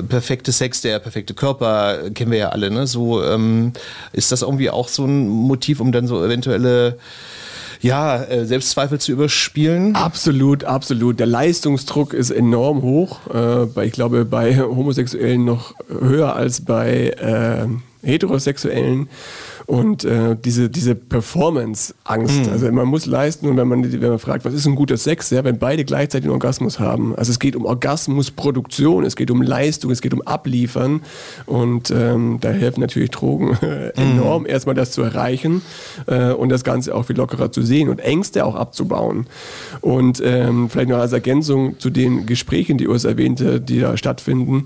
[0.08, 2.87] perfekte Sex, der perfekte Körper, kennen wir ja alle, ne?
[2.87, 3.72] So ähm,
[4.12, 6.98] ist das irgendwie auch so ein Motiv, um dann so eventuelle
[7.80, 9.94] ja, äh, Selbstzweifel zu überspielen?
[9.94, 11.18] Absolut, absolut.
[11.20, 13.20] Der Leistungsdruck ist enorm hoch.
[13.32, 17.66] Äh, ich glaube, bei Homosexuellen noch höher als bei äh,
[18.06, 19.08] Heterosexuellen
[19.68, 22.46] und äh, diese, diese Performance-Angst.
[22.46, 22.52] Mhm.
[22.52, 25.28] Also man muss leisten und wenn man, wenn man fragt, was ist ein guter Sex,
[25.28, 27.14] ja, wenn beide gleichzeitig einen Orgasmus haben.
[27.14, 31.02] Also es geht um Orgasmusproduktion, es geht um Leistung, es geht um Abliefern
[31.44, 33.59] und ähm, da helfen natürlich Drogen
[33.94, 34.48] enorm, mhm.
[34.48, 35.61] erstmal das zu erreichen
[36.07, 39.26] äh, und das Ganze auch viel lockerer zu sehen und Ängste auch abzubauen.
[39.83, 44.64] Und ähm, vielleicht noch als Ergänzung zu den Gesprächen, die Urs erwähnte, die da stattfinden,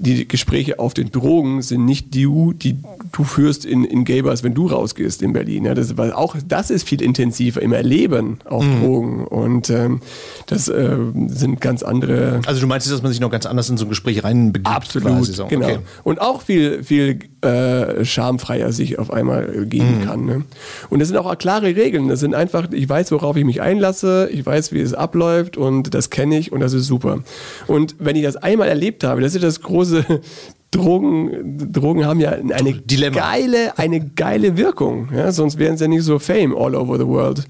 [0.00, 2.78] die Gespräche auf den Drogen sind nicht die, die
[3.12, 5.64] du führst in, in Gabers, wenn du rausgehst in Berlin.
[5.64, 8.80] Ja, das, weil auch das ist viel intensiver im Erleben auf mhm.
[8.80, 9.24] Drogen.
[9.26, 10.00] Und ähm,
[10.46, 10.96] das äh,
[11.28, 12.40] sind ganz andere.
[12.46, 14.68] Also du meinst, dass man sich noch ganz anders in so ein Gespräch reinbegibt?
[14.68, 15.46] Absolut, so.
[15.46, 15.66] genau.
[15.66, 15.78] Okay.
[16.04, 20.04] Und auch viel, viel äh, schamfreier sich auf einmal geben mhm.
[20.04, 20.24] kann.
[20.24, 20.44] Ne?
[20.90, 22.08] Und das sind auch klare Regeln.
[22.08, 25.92] Das sind einfach, ich weiß, worauf ich mich einlasse, ich weiß, wie es abläuft und
[25.94, 27.20] das kenne ich und das ist super.
[27.66, 30.54] Und wenn ich das einmal erlebt habe, das ist das große Hause.
[30.70, 33.16] Drogen, Drogen haben ja eine Dilemma.
[33.16, 35.08] geile, eine geile Wirkung.
[35.14, 35.32] Ja?
[35.32, 37.44] Sonst wären sie ja nicht so fame all over the world.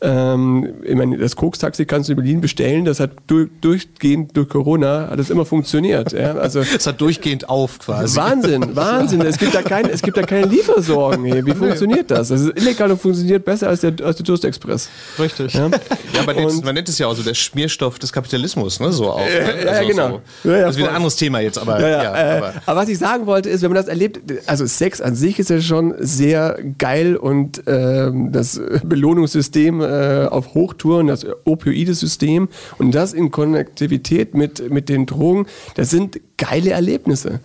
[0.00, 2.84] Ähm, ich meine, das Koks-Taxi kannst du in Berlin bestellen.
[2.84, 6.12] Das hat durch, durchgehend durch Corona hat es immer funktioniert.
[6.12, 6.34] Ja?
[6.34, 8.16] Also es hat durchgehend auf quasi.
[8.16, 9.20] Wahnsinn, Wahnsinn.
[9.20, 11.26] Es gibt da keine, es gibt da keine Liefersorgen.
[11.26, 11.46] Ey.
[11.46, 12.28] Wie funktioniert das?
[12.28, 14.88] Das ist illegal und funktioniert besser als der, als der Durstexpress.
[15.20, 15.54] Richtig.
[15.54, 15.68] Ja,
[16.12, 18.90] ja man, nennt, man nennt es ja auch so der Schmierstoff des Kapitalismus, ne?
[18.90, 19.18] So auch.
[19.18, 19.64] Ne?
[19.64, 20.20] Ja, also, genau.
[20.42, 20.50] So.
[20.50, 21.80] Ja, ja, das ist wieder ein anderes Thema jetzt, aber.
[21.80, 25.00] Ja, ja, aber aber was ich sagen wollte, ist, wenn man das erlebt, also Sex
[25.00, 31.26] an sich ist ja schon sehr geil und ähm, das Belohnungssystem äh, auf Hochtouren, das
[31.44, 32.48] Opioide-System
[32.78, 37.40] und das in Konnektivität mit, mit den Drogen, das sind geile Erlebnisse.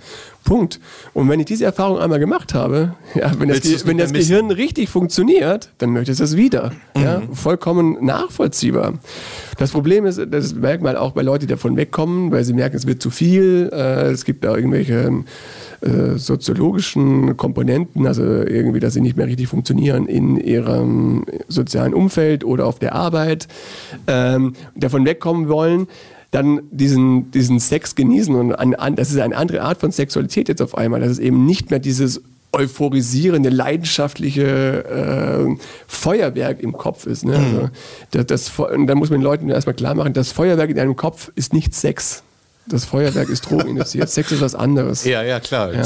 [0.49, 0.79] Punkt.
[1.13, 4.89] Und wenn ich diese Erfahrung einmal gemacht habe, ja, wenn das, wenn das Gehirn richtig
[4.89, 6.71] funktioniert, dann möchte ich das wieder.
[6.95, 7.03] Mhm.
[7.03, 8.93] Ja, vollkommen nachvollziehbar.
[9.59, 12.75] Das Problem ist, das merkt man auch bei Leuten, die davon wegkommen, weil sie merken,
[12.77, 13.69] es wird zu viel.
[13.71, 15.23] Äh, es gibt da irgendwelche
[15.81, 22.43] äh, soziologischen Komponenten, also irgendwie, dass sie nicht mehr richtig funktionieren in ihrem sozialen Umfeld
[22.43, 23.47] oder auf der Arbeit,
[24.07, 25.87] ähm, davon wegkommen wollen
[26.31, 28.35] dann diesen, diesen Sex genießen.
[28.35, 30.99] Und an, an, das ist eine andere Art von Sexualität jetzt auf einmal.
[30.99, 35.55] Das ist eben nicht mehr dieses euphorisierende, leidenschaftliche äh,
[35.87, 37.25] Feuerwerk im Kopf ist.
[37.25, 37.35] Ne?
[37.35, 37.69] Also,
[38.11, 40.95] das, das, und da muss man den Leuten erstmal klar machen, das Feuerwerk in einem
[40.95, 42.23] Kopf ist nicht Sex
[42.69, 44.09] das Feuerwerk ist drogeninduziert.
[44.09, 45.03] Sex ist was anderes.
[45.03, 45.73] Ja, ja, klar.
[45.73, 45.83] Ja.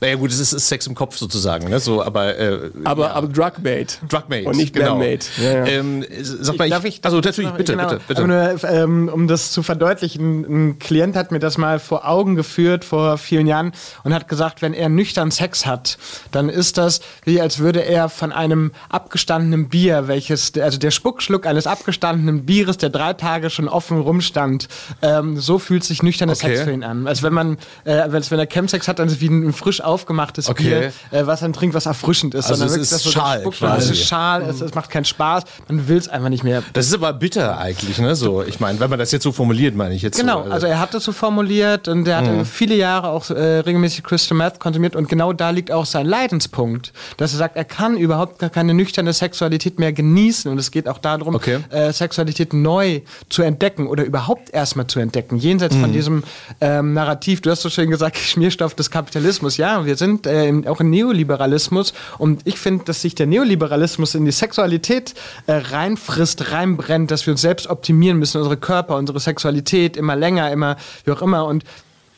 [0.00, 1.80] Naja, gut, es ist, ist, Sex im Kopf sozusagen, ne?
[1.80, 3.12] So, aber, äh, aber, ja.
[3.12, 3.98] aber Drugmate.
[4.08, 4.44] Drugmate.
[4.44, 4.98] Und nicht genau.
[4.98, 5.26] Bandmate.
[5.42, 5.66] Ja, ja.
[5.66, 8.26] Ähm, sag mal, ich, darf ich, also natürlich, bitte, genau, bitte, bitte.
[8.26, 12.84] Nur, ähm, um das zu verdeutlichen, ein Klient hat mir das mal vor Augen geführt
[12.84, 13.72] vor vielen Jahren
[14.04, 15.98] und hat gesagt, wenn er nüchtern Sex hat,
[16.30, 21.46] dann ist das wie als würde er von einem abgestandenen Bier, welches, also der Spuckschluck
[21.46, 24.68] eines abgestandenen Bieres, der drei Tage schon offen rumstand,
[25.02, 26.56] ähm, so fühlt sich nüchterner okay.
[26.56, 27.06] Sex für ihn an.
[27.06, 30.48] Also wenn man, äh, wenn er Chemsex hat, dann ist es wie ein frisch aufgemachtes
[30.48, 30.62] okay.
[31.10, 32.50] Bier, äh, was dann trinkt, was erfrischend ist.
[32.50, 33.44] Also es ist das, Schal.
[33.78, 36.62] Es ist Schal, es, es, macht keinen Spaß, man will es einfach nicht mehr.
[36.72, 38.14] Das ist aber bitter eigentlich, ne?
[38.14, 40.18] So, ich meine, wenn man das jetzt so formuliert, meine ich jetzt.
[40.18, 40.52] Genau, so, also.
[40.52, 40.66] also.
[40.66, 42.44] er hat das so formuliert und er hat mhm.
[42.44, 46.92] viele Jahre auch äh, regelmäßig Crystal Meth konsumiert und genau da liegt auch sein Leidenspunkt,
[47.16, 50.88] dass er sagt, er kann überhaupt gar keine nüchterne Sexualität mehr genießen und es geht
[50.88, 51.58] auch darum, okay.
[51.70, 55.80] äh, Sexualität neu zu entdecken oder überhaupt erstmal zu entdecken, jenseits mhm.
[55.80, 56.24] von diesem
[56.60, 57.40] ähm, Narrativ.
[57.40, 59.56] Du hast so schön gesagt, Schmierstoff des Kapitalismus.
[59.56, 64.24] Ja, wir sind äh, auch im Neoliberalismus und ich finde, dass sich der Neoliberalismus in
[64.24, 65.14] die Sexualität
[65.46, 70.50] äh, reinfrisst, reinbrennt, dass wir uns selbst optimieren müssen, unsere Körper, unsere Sexualität immer länger,
[70.50, 71.46] immer wie auch immer.
[71.46, 71.64] Und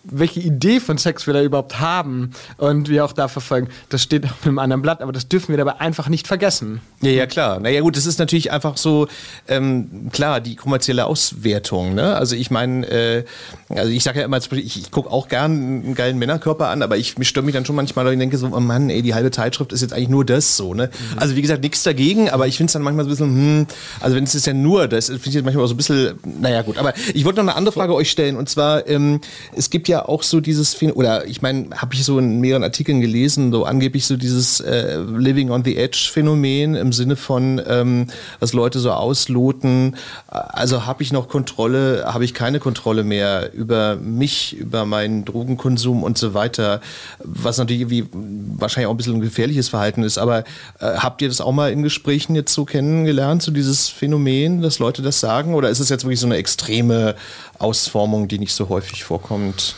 [0.04, 4.24] welche Idee von Sex wir da überhaupt haben und wir auch da verfolgen, das steht
[4.24, 6.80] auf einem anderen Blatt, aber das dürfen wir dabei einfach nicht vergessen.
[7.00, 7.60] Ja, ja, klar.
[7.60, 9.08] Naja, gut, das ist natürlich einfach so,
[9.48, 11.94] ähm, klar, die kommerzielle Auswertung.
[11.94, 12.14] Ne?
[12.16, 13.24] Also, ich meine, äh,
[13.68, 16.96] also ich sage ja immer, ich, ich gucke auch gern einen geilen Männerkörper an, aber
[16.96, 19.72] ich, störe mich dann schon manchmal und denke so, oh Mann, ey, die halbe Zeitschrift
[19.72, 20.74] ist jetzt eigentlich nur das so.
[20.74, 20.86] Ne?
[20.86, 21.18] Mhm.
[21.18, 23.66] Also, wie gesagt, nichts dagegen, aber ich finde es dann manchmal so ein bisschen, hm,
[24.00, 26.62] also, wenn es ist ja nur das, finde ich manchmal auch so ein bisschen, naja,
[26.62, 26.78] gut.
[26.78, 29.20] Aber ich wollte noch eine andere Frage euch stellen und zwar, ähm,
[29.56, 32.64] es gibt ja ja auch so dieses, oder ich meine, habe ich so in mehreren
[32.64, 37.62] Artikeln gelesen, so angeblich so dieses äh, Living on the Edge Phänomen im Sinne von,
[37.66, 38.08] ähm,
[38.40, 39.96] was Leute so ausloten.
[40.28, 46.02] Also habe ich noch Kontrolle, habe ich keine Kontrolle mehr über mich, über meinen Drogenkonsum
[46.02, 46.80] und so weiter,
[47.22, 50.18] was natürlich wie wahrscheinlich auch ein bisschen ein gefährliches Verhalten ist.
[50.18, 50.40] Aber
[50.80, 54.80] äh, habt ihr das auch mal in Gesprächen jetzt so kennengelernt, so dieses Phänomen, dass
[54.80, 55.54] Leute das sagen?
[55.54, 57.14] Oder ist es jetzt wirklich so eine extreme
[57.58, 59.76] Ausformung, die nicht so häufig vorkommt?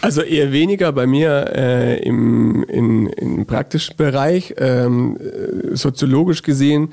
[0.00, 4.54] Also eher weniger bei mir äh, im, in, im praktischen Bereich.
[4.58, 6.92] Ähm, äh, soziologisch gesehen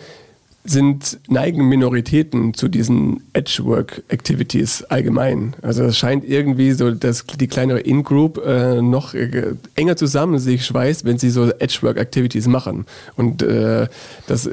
[0.65, 5.55] sind, neigen Minoritäten zu diesen Edgework-Activities allgemein.
[5.61, 10.65] Also es scheint irgendwie so, dass die kleinere In-Group äh, noch äh, enger zusammen sich
[10.65, 12.85] schweißt, wenn sie so Edgework-Activities machen.
[13.17, 13.87] Und äh,
[14.27, 14.51] das äh,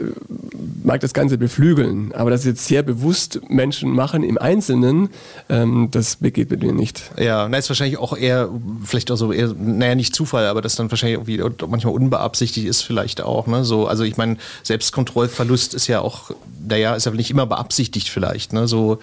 [0.83, 5.11] mag das Ganze beflügeln, aber das jetzt sehr bewusst Menschen machen im Einzelnen,
[5.49, 7.13] ähm, das begeht mit mir nicht.
[7.19, 8.49] Ja, na, ist wahrscheinlich auch eher,
[8.85, 12.83] vielleicht auch so eher, naja, nicht Zufall, aber das dann wahrscheinlich irgendwie manchmal unbeabsichtigt ist
[12.83, 13.47] vielleicht auch.
[13.47, 13.65] Ne?
[13.65, 16.31] So, also ich meine, Selbstkontrollverlust ist ja auch,
[16.67, 18.69] naja, ist ja nicht immer beabsichtigt vielleicht, ne?
[18.69, 18.99] So,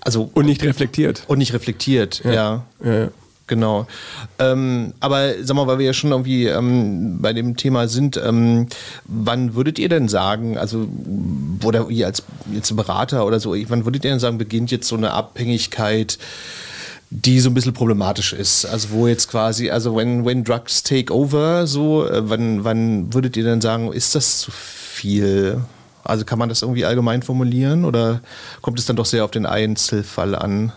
[0.00, 0.30] also.
[0.34, 1.24] Und nicht reflektiert.
[1.26, 2.32] Und nicht reflektiert, ja.
[2.32, 2.64] ja.
[2.84, 3.08] ja.
[3.46, 3.86] Genau.
[4.38, 8.68] Ähm, aber sag mal, weil wir ja schon irgendwie ähm, bei dem Thema sind, ähm,
[9.04, 10.88] wann würdet ihr denn sagen, also
[11.62, 14.96] oder ihr als jetzt Berater oder so, wann würdet ihr denn sagen, beginnt jetzt so
[14.96, 16.18] eine Abhängigkeit,
[17.10, 18.64] die so ein bisschen problematisch ist?
[18.64, 23.36] Also wo jetzt quasi, also when, when drugs take over, so, äh, wann, wann würdet
[23.36, 25.60] ihr denn sagen, ist das zu viel?
[26.04, 28.20] Also kann man das irgendwie allgemein formulieren oder
[28.60, 30.72] kommt es dann doch sehr auf den Einzelfall an?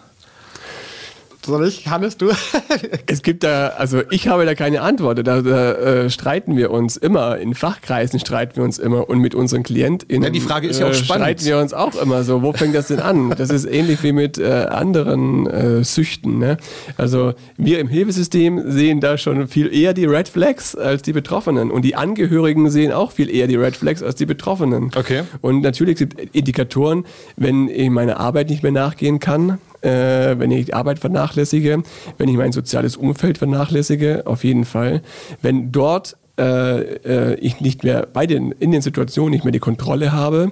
[1.48, 1.88] Soll ich?
[1.88, 2.30] Hannes, du?
[3.08, 5.26] es gibt da, also ich habe da keine Antwort.
[5.26, 7.38] Da, da äh, streiten wir uns immer.
[7.38, 10.24] In Fachkreisen streiten wir uns immer und mit unseren KlientInnen.
[10.24, 11.24] Ja, die Frage ist ja auch äh, spannend.
[11.24, 12.42] Streiten wir uns auch immer so.
[12.42, 13.30] Wo fängt das denn an?
[13.30, 16.38] Das ist ähnlich wie mit äh, anderen äh, Süchten.
[16.38, 16.58] Ne?
[16.98, 21.72] Also wir im Hilfesystem sehen da schon viel eher die Red Flags als die Betroffenen.
[21.72, 24.92] Und die Angehörigen sehen auch viel eher die Red Flags als die Betroffenen.
[24.98, 25.24] Okay.
[25.40, 27.06] Und natürlich gibt es Indikatoren,
[27.38, 31.84] wenn ich meiner Arbeit nicht mehr nachgehen kann, äh, wenn ich die Arbeit vernachlässige,
[32.18, 35.02] wenn ich mein soziales Umfeld vernachlässige, auf jeden Fall.
[35.42, 39.60] Wenn dort äh, äh, ich nicht mehr bei den, in den Situationen nicht mehr die
[39.60, 40.52] Kontrolle habe,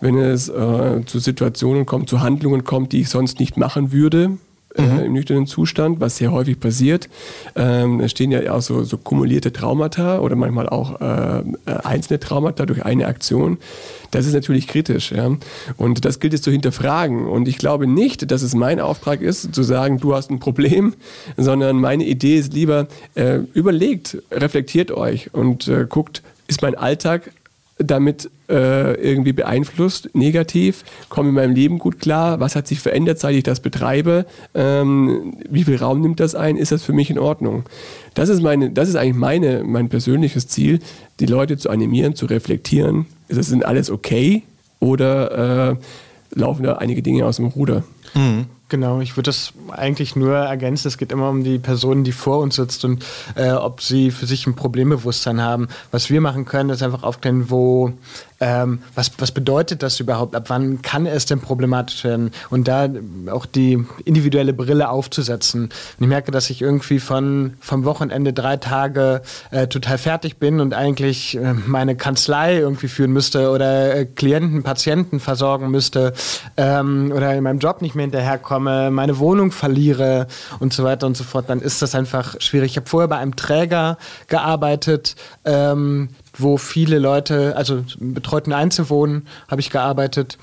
[0.00, 4.38] wenn es äh, zu Situationen kommt, zu Handlungen kommt, die ich sonst nicht machen würde,
[4.78, 5.04] mhm.
[5.04, 7.08] im nüchternen Zustand, was sehr häufig passiert.
[7.54, 11.42] Ähm, es stehen ja auch so, so kumulierte Traumata oder manchmal auch äh,
[11.84, 13.58] einzelne Traumata durch eine Aktion.
[14.10, 15.12] Das ist natürlich kritisch.
[15.12, 15.36] Ja?
[15.76, 17.26] Und das gilt es zu hinterfragen.
[17.26, 20.94] Und ich glaube nicht, dass es mein Auftrag ist, zu sagen, du hast ein Problem,
[21.36, 27.32] sondern meine Idee ist lieber, äh, überlegt, reflektiert euch und äh, guckt, ist mein Alltag
[27.78, 30.84] damit äh, irgendwie beeinflusst, negativ?
[31.08, 32.40] Komme in meinem Leben gut klar?
[32.40, 34.24] Was hat sich verändert, seit ich das betreibe?
[34.54, 36.56] Ähm, wie viel Raum nimmt das ein?
[36.56, 37.64] Ist das für mich in Ordnung?
[38.14, 40.80] Das ist, meine, das ist eigentlich meine, mein persönliches Ziel,
[41.20, 43.06] die Leute zu animieren, zu reflektieren.
[43.28, 44.42] Ist das denn alles okay?
[44.80, 45.76] Oder äh,
[46.38, 47.84] laufen da einige Dinge aus dem Ruder?
[48.14, 48.46] Mhm.
[48.68, 50.88] Genau, ich würde das eigentlich nur ergänzen.
[50.88, 53.04] Es geht immer um die Person, die vor uns sitzt und
[53.36, 55.68] äh, ob sie für sich ein Problembewusstsein haben.
[55.92, 57.92] Was wir machen können, ist einfach aufklären, wo
[58.40, 60.34] ähm, was, was bedeutet das überhaupt?
[60.34, 62.30] Ab wann kann es denn problematisch werden?
[62.50, 62.88] Und da
[63.30, 65.64] auch die individuelle Brille aufzusetzen.
[65.64, 70.60] Und ich merke, dass ich irgendwie von, vom Wochenende drei Tage äh, total fertig bin
[70.60, 76.12] und eigentlich äh, meine Kanzlei irgendwie führen müsste oder äh, Klienten, Patienten versorgen müsste
[76.56, 80.26] ähm, oder in meinem Job nicht mehr hinterherkomme, meine Wohnung verliere
[80.58, 82.72] und so weiter und so fort, dann ist das einfach schwierig.
[82.72, 89.60] Ich habe vorher bei einem Träger gearbeitet, ähm, wo viele Leute, also betreuten Einzelwohnen habe
[89.60, 90.38] ich gearbeitet.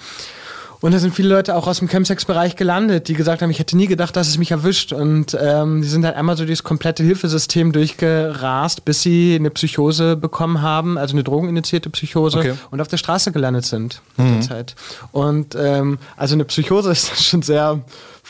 [0.83, 3.77] Und da sind viele Leute auch aus dem Chemsex-Bereich gelandet, die gesagt haben, ich hätte
[3.77, 4.91] nie gedacht, dass es mich erwischt.
[4.91, 10.17] Und ähm, die sind halt einmal so dieses komplette Hilfesystem durchgerast, bis sie eine Psychose
[10.17, 12.53] bekommen haben, also eine drogeninitiierte Psychose okay.
[12.69, 14.25] und auf der Straße gelandet sind mhm.
[14.25, 14.75] in der Zeit.
[15.13, 17.79] Und ähm, also eine Psychose ist schon sehr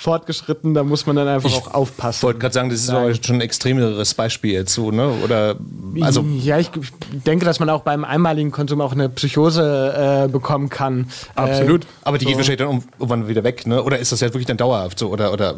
[0.04, 2.18] fortgeschritten, da muss man dann einfach ich auch aufpassen.
[2.18, 5.10] Ich wollte gerade sagen, das ist auch schon ein extremeres Beispiel jetzt so, ne?
[5.24, 5.56] Oder
[6.02, 6.70] also ja, ich
[7.26, 11.08] denke, dass man auch beim einmaligen Konsum auch eine Psychose äh, bekommen kann.
[11.36, 11.86] Absolut.
[11.86, 12.30] Äh, Aber die so.
[12.30, 13.82] geht wahrscheinlich dann irgendwann wieder weg, ne?
[13.82, 15.10] Oder ist das jetzt wirklich dann dauerhaft so?
[15.10, 15.56] Oder, oder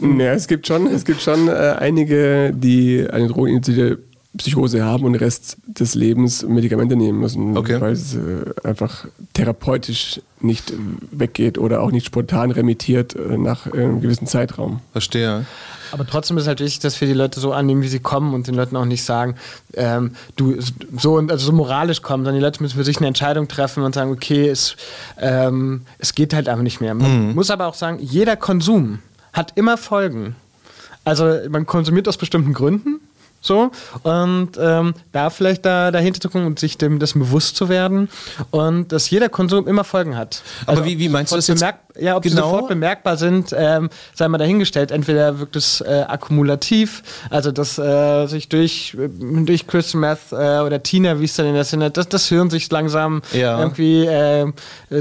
[0.00, 3.98] ja, es gibt schon, es gibt schon äh, einige, die eine drogeninitiierte
[4.36, 7.80] Psychose haben und den Rest des Lebens Medikamente nehmen müssen, okay.
[7.80, 8.18] weil es äh,
[8.64, 10.72] einfach therapeutisch nicht
[11.10, 14.80] weggeht oder auch nicht spontan remittiert äh, nach einem gewissen Zeitraum.
[14.92, 15.46] Verstehe.
[15.92, 18.46] Aber trotzdem ist halt wichtig, dass wir die Leute so annehmen, wie sie kommen und
[18.46, 19.36] den Leuten auch nicht sagen,
[19.74, 20.56] ähm, du
[20.96, 23.94] so also so moralisch kommen, sondern die Leute müssen für sich eine Entscheidung treffen und
[23.94, 24.76] sagen, okay, es,
[25.18, 26.94] ähm, es geht halt einfach nicht mehr.
[26.94, 27.34] Man mhm.
[27.34, 28.98] muss aber auch sagen, jeder Konsum
[29.32, 30.34] hat immer Folgen.
[31.04, 33.00] Also man konsumiert aus bestimmten Gründen
[33.46, 33.70] so,
[34.02, 38.08] und ähm, da vielleicht da, dahinter zu gucken und sich dem das bewusst zu werden
[38.50, 40.42] und dass jeder Konsum immer Folgen hat.
[40.66, 41.64] Also Aber wie, wie meinst du das jetzt?
[41.98, 42.34] Ja, ob genau?
[42.34, 44.90] sie sofort bemerkbar sind, ähm, sei mal dahingestellt.
[44.90, 50.82] Entweder wirkt es äh, akkumulativ, also dass äh, sich durch, durch Crystal Meth äh, oder
[50.82, 53.58] Tina, wie es dann in der Szene, dass das Hirn sich langsam ja.
[53.58, 54.52] irgendwie äh,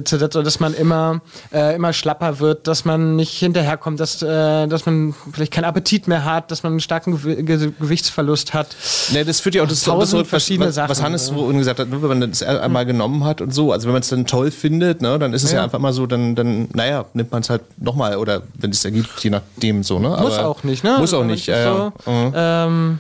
[0.04, 1.22] zersetzt oder dass man immer,
[1.54, 6.08] äh, immer schlapper wird, dass man nicht hinterherkommt, dass, äh, dass man vielleicht keinen Appetit
[6.08, 8.76] mehr hat, dass man einen starken Ge Gewichtsverlust hat.
[9.12, 10.90] Ne, das führt ja auch das, das zurück, verschiedene was, Sachen.
[10.90, 13.88] Was Hannes so gesagt hat, ne, wenn man das einmal genommen hat und so, also
[13.88, 16.06] wenn man es dann toll findet, ne, dann ist es ja, ja einfach mal so,
[16.06, 19.82] dann, dann naja, naja, nimmt man es halt nochmal oder wenn es ergibt, je nachdem
[19.82, 19.98] so.
[19.98, 20.10] Ne?
[20.10, 20.98] muss auch nicht, ne?
[21.00, 21.48] Muss auch nicht.
[21.48, 22.12] Ja, so, ja.
[22.12, 22.34] Mhm.
[22.36, 23.00] Ähm,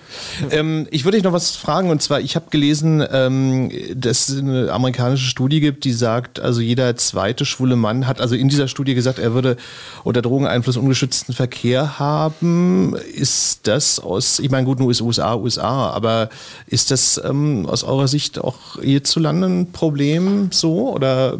[0.50, 4.40] ähm, ich würde dich noch was fragen und zwar, ich habe gelesen, ähm, dass es
[4.40, 8.68] eine amerikanische Studie gibt, die sagt, also jeder zweite schwule Mann hat also in dieser
[8.68, 9.58] Studie gesagt, er würde
[10.04, 12.96] unter Drogeneinfluss ungeschützten Verkehr haben.
[13.14, 15.92] Ist das aus, ich meine, gut, nur ist USA, USA.
[15.92, 16.30] Aber
[16.66, 20.90] ist das ähm, aus eurer Sicht auch hierzulande ein Problem so?
[20.90, 21.38] Oder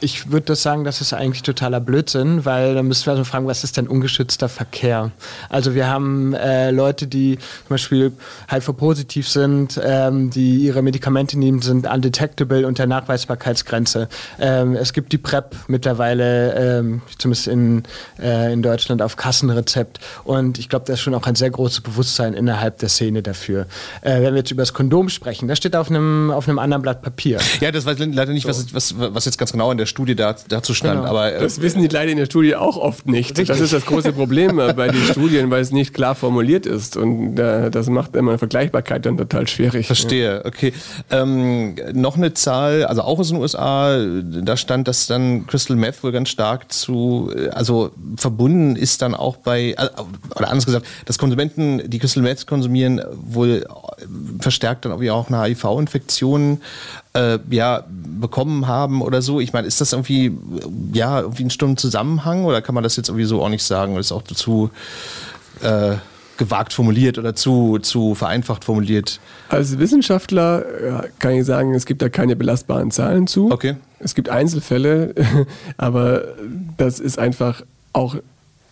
[0.00, 3.46] ich würde das sagen, das ist eigentlich totaler Blödsinn, weil da müssen wir also fragen,
[3.46, 5.10] was ist denn ungeschützter Verkehr?
[5.48, 8.12] Also wir haben äh, Leute, die zum Beispiel
[8.50, 14.08] HIV-positiv sind, ähm, die ihre Medikamente nehmen, sind undetectable unter Nachweisbarkeitsgrenze.
[14.38, 17.82] Ähm, es gibt die PrEP mittlerweile, ähm, zumindest in,
[18.20, 20.00] äh, in Deutschland, auf Kassenrezept.
[20.24, 23.66] Und ich glaube, da ist schon auch ein sehr großes Bewusstsein innerhalb der Szene dafür.
[24.02, 26.82] Äh, wenn wir jetzt über das Kondom sprechen, das steht auf einem, auf einem anderen
[26.82, 27.38] Blatt Papier.
[27.60, 28.50] Ja, das weiß leider nicht, so.
[28.50, 31.00] was, was, was jetzt ganz genau in der Studie da, dazu stand.
[31.00, 31.08] Genau.
[31.08, 33.30] Aber, das wissen die leider in der Studie auch oft nicht.
[33.30, 33.48] Richtig.
[33.48, 36.96] Das ist das große Problem äh, bei den Studien, weil es nicht klar formuliert ist.
[36.96, 39.86] Und äh, das macht immer eine Vergleichbarkeit dann total schwierig.
[39.86, 40.72] Verstehe, okay.
[41.10, 46.02] Ähm, noch eine Zahl, also auch aus den USA, da stand, dass dann Crystal Meth
[46.02, 49.74] wohl ganz stark zu, äh, also verbunden ist dann auch bei,
[50.36, 53.66] oder anders gesagt, dass Konsumenten, die Crystal Meth konsumieren, wohl
[54.40, 56.60] verstärkt dann auch eine HIV-Infektion
[57.18, 57.84] äh, ja,
[58.20, 59.40] bekommen haben oder so.
[59.40, 60.32] Ich meine, ist das irgendwie,
[60.92, 63.92] ja, irgendwie ein Stunden Zusammenhang oder kann man das jetzt irgendwie so auch nicht sagen?
[63.92, 64.70] Oder ist auch dazu
[65.62, 65.96] äh,
[66.36, 69.20] gewagt formuliert oder zu, zu vereinfacht formuliert?
[69.48, 73.50] Als Wissenschaftler kann ich sagen, es gibt da keine belastbaren Zahlen zu.
[73.50, 73.76] Okay.
[73.98, 75.14] Es gibt Einzelfälle,
[75.76, 76.22] aber
[76.76, 77.62] das ist einfach
[77.92, 78.16] auch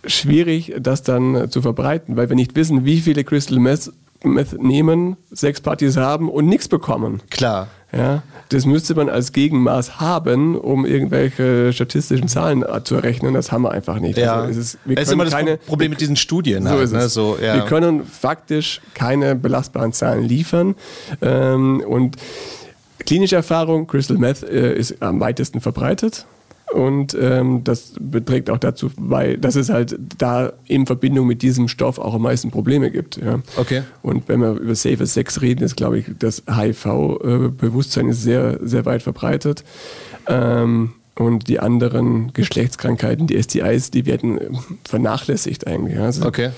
[0.06, 3.90] schwierig, das dann zu verbreiten, weil wir nicht wissen, wie viele Crystal Meth
[4.34, 7.22] nehmen, Sexpartys haben und nichts bekommen.
[7.30, 7.68] Klar.
[7.96, 13.32] Ja, das müsste man als Gegenmaß haben, um irgendwelche statistischen Zahlen zu errechnen.
[13.32, 14.18] Das haben wir einfach nicht.
[14.18, 14.42] Ja.
[14.42, 16.64] Also ist, das ist immer das keine, Problem mit diesen Studien.
[16.64, 16.98] So halt, ist ne?
[16.98, 17.14] es.
[17.14, 17.54] So, ja.
[17.54, 20.74] Wir können faktisch keine belastbaren Zahlen liefern.
[21.22, 22.16] Ähm, und
[23.06, 26.26] klinische Erfahrung, Crystal Meth äh, ist am weitesten verbreitet.
[26.76, 31.68] Und ähm, das beträgt auch dazu bei, dass es halt da in Verbindung mit diesem
[31.68, 33.16] Stoff auch am meisten Probleme gibt.
[33.16, 33.40] Ja.
[33.56, 33.82] Okay.
[34.02, 38.84] Und wenn wir über Safer Sex reden, ist, glaube ich, das HIV-Bewusstsein ist sehr, sehr
[38.84, 39.64] weit verbreitet.
[40.26, 44.38] Ähm, und die anderen Geschlechtskrankheiten, die STIs, die werden
[44.84, 45.98] vernachlässigt eigentlich.
[45.98, 46.50] Also, okay.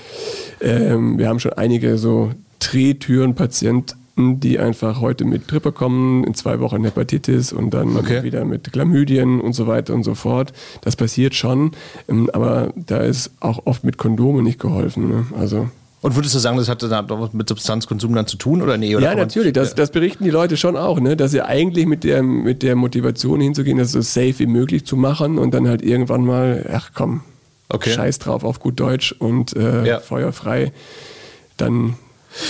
[0.59, 6.59] Ähm, wir haben schon einige so Drehtüren-Patienten die einfach heute mit Grippe kommen, in zwei
[6.59, 8.23] Wochen Hepatitis und dann okay.
[8.23, 10.53] wieder mit Chlamydien und so weiter und so fort.
[10.81, 11.71] Das passiert schon,
[12.07, 15.09] ähm, aber da ist auch oft mit Kondomen nicht geholfen.
[15.09, 15.25] Ne?
[15.37, 15.69] Also
[16.01, 18.95] und würdest du sagen, das hat dann was mit Substanzkonsum dann zu tun oder nee?
[18.95, 19.51] Oder ja, natürlich.
[19.51, 21.17] Das, das, berichten die Leute schon auch, ne?
[21.17, 24.95] dass sie eigentlich mit der, mit der Motivation hinzugehen, das so safe wie möglich zu
[24.95, 27.21] machen und dann halt irgendwann mal, ach komm,
[27.67, 27.91] okay.
[27.91, 29.99] scheiß drauf auf gut Deutsch und äh, ja.
[29.99, 30.71] feuerfrei.
[31.57, 31.95] Dann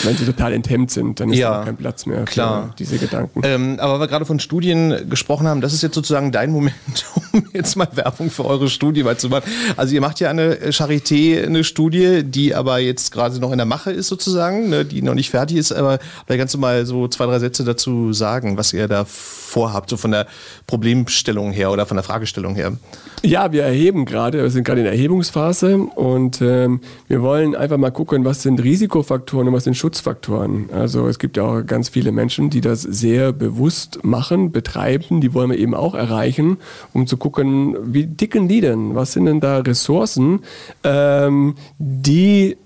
[0.03, 2.69] wenn sie total enthemmt sind, dann ist ja, da kein Platz mehr klar.
[2.69, 3.41] für diese Gedanken.
[3.43, 6.75] Ähm, aber wir gerade von Studien gesprochen haben, das ist jetzt sozusagen dein Moment,
[7.53, 9.49] jetzt mal Werbung für eure Studie mal zu machen.
[9.77, 13.65] Also ihr macht ja eine Charité, eine Studie, die aber jetzt gerade noch in der
[13.65, 17.07] Mache ist sozusagen, ne, die noch nicht fertig ist, aber da kannst du mal so
[17.07, 20.27] zwei, drei Sätze dazu sagen, was ihr da vorhabt, so von der
[20.67, 22.73] Problemstellung her oder von der Fragestellung her.
[23.21, 27.77] Ja, wir erheben gerade, wir sind gerade in der Erhebungsphase und ähm, wir wollen einfach
[27.77, 30.69] mal gucken, was sind Risikofaktoren und was sind Schutzfaktoren.
[30.71, 35.33] Also es gibt ja auch ganz viele Menschen, die das sehr bewusst machen, betreiben, die
[35.33, 36.57] wollen wir eben auch erreichen,
[36.93, 38.95] um zu gucken, wie dicken die denn?
[38.95, 40.39] Was sind denn da Ressourcen,
[40.83, 42.57] ähm, die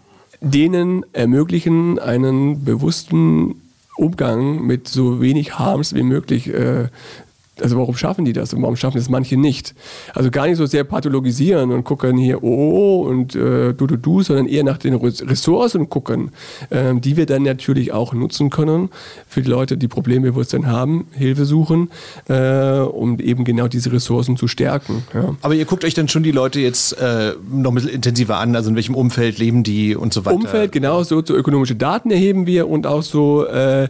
[0.41, 3.55] denen ermöglichen, einen bewussten
[3.95, 6.87] Umgang mit so wenig Harms wie möglich äh,
[7.61, 9.75] also warum schaffen die das und warum schaffen es manche nicht?
[10.13, 13.87] Also gar nicht so sehr pathologisieren und gucken hier, oh, oh, oh und äh, du,
[13.87, 16.31] du, du, sondern eher nach den Ressourcen gucken,
[16.71, 18.89] äh, die wir dann natürlich auch nutzen können
[19.27, 21.91] für die Leute, die Problembewusstsein haben, Hilfe suchen,
[22.27, 25.03] äh, um eben genau diese Ressourcen zu stärken.
[25.13, 25.35] Ja.
[25.41, 28.55] Aber ihr guckt euch dann schon die Leute jetzt äh, noch ein bisschen intensiver an,
[28.55, 30.35] also in welchem Umfeld leben die und so weiter?
[30.35, 33.89] Umfeld, genau, so, so ökonomische Daten erheben wir und auch so äh,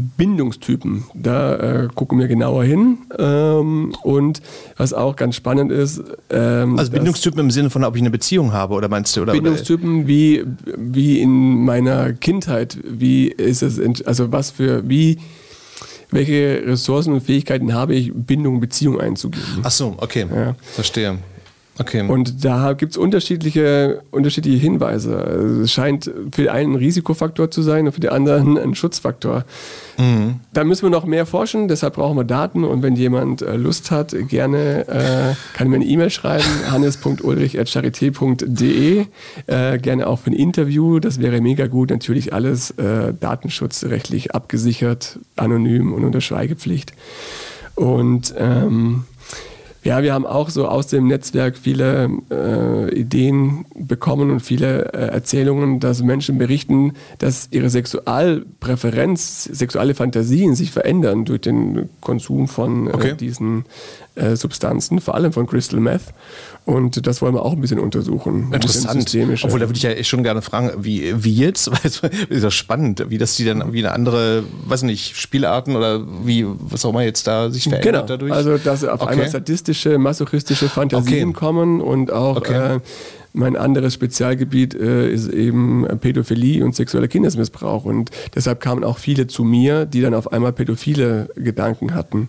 [0.00, 1.04] Bindungstypen.
[1.14, 2.98] Da äh, gucken wir genauer hin.
[3.18, 4.42] Ähm, und
[4.76, 6.02] was auch ganz spannend ist.
[6.30, 9.22] Ähm, also Bindungstypen im Sinne von, ob ich eine Beziehung habe, oder meinst du?
[9.22, 10.44] Oder, Bindungstypen wie,
[10.76, 12.78] wie in meiner Kindheit.
[12.84, 15.18] Wie ist es, also was für, wie
[16.10, 19.44] welche Ressourcen und Fähigkeiten habe ich, Bindung, Beziehung einzugehen.
[19.62, 20.26] Ach so, okay.
[20.32, 20.56] Ja.
[20.74, 21.18] Verstehe.
[21.78, 22.06] Okay.
[22.06, 25.16] Und da gibt es unterschiedliche, unterschiedliche Hinweise.
[25.16, 28.74] Also es scheint für den einen ein Risikofaktor zu sein und für den anderen ein
[28.74, 29.46] Schutzfaktor.
[29.96, 30.40] Mhm.
[30.52, 32.64] Da müssen wir noch mehr forschen, deshalb brauchen wir Daten.
[32.64, 39.06] Und wenn jemand äh, Lust hat, gerne äh, kann mir eine E-Mail schreiben, hannes.ulrich.charité.de.
[39.46, 41.88] Äh, gerne auch für ein Interview, das wäre mega gut.
[41.90, 46.92] Natürlich alles äh, datenschutzrechtlich abgesichert, anonym und unter Schweigepflicht.
[47.74, 49.04] Und ähm,
[49.82, 55.08] Ja, wir haben auch so aus dem Netzwerk viele äh, Ideen bekommen und viele äh,
[55.08, 62.88] Erzählungen, dass Menschen berichten, dass ihre Sexualpräferenz, sexuelle Fantasien sich verändern durch den Konsum von
[62.88, 63.14] äh, okay.
[63.18, 63.64] diesen
[64.14, 66.02] äh, Substanzen, vor allem von Crystal Meth.
[66.64, 68.52] Und das wollen wir auch ein bisschen untersuchen.
[68.52, 69.16] Interessant.
[69.42, 71.68] Obwohl, da würde ich ja schon gerne fragen, wie, wie jetzt?
[72.28, 76.46] ist das spannend, wie das die dann wie eine andere, weiß nicht, Spielarten oder wie,
[76.46, 78.06] was auch immer jetzt da sich verändert genau.
[78.06, 78.32] dadurch?
[78.32, 79.12] Also, dass auf okay.
[79.12, 81.38] einmal sadistische, masochistische Fantasien okay.
[81.38, 82.76] kommen und auch okay.
[82.76, 82.80] äh,
[83.32, 87.84] mein anderes Spezialgebiet äh, ist eben Pädophilie und sexueller Kindesmissbrauch.
[87.84, 92.28] Und deshalb kamen auch viele zu mir, die dann auf einmal pädophile Gedanken hatten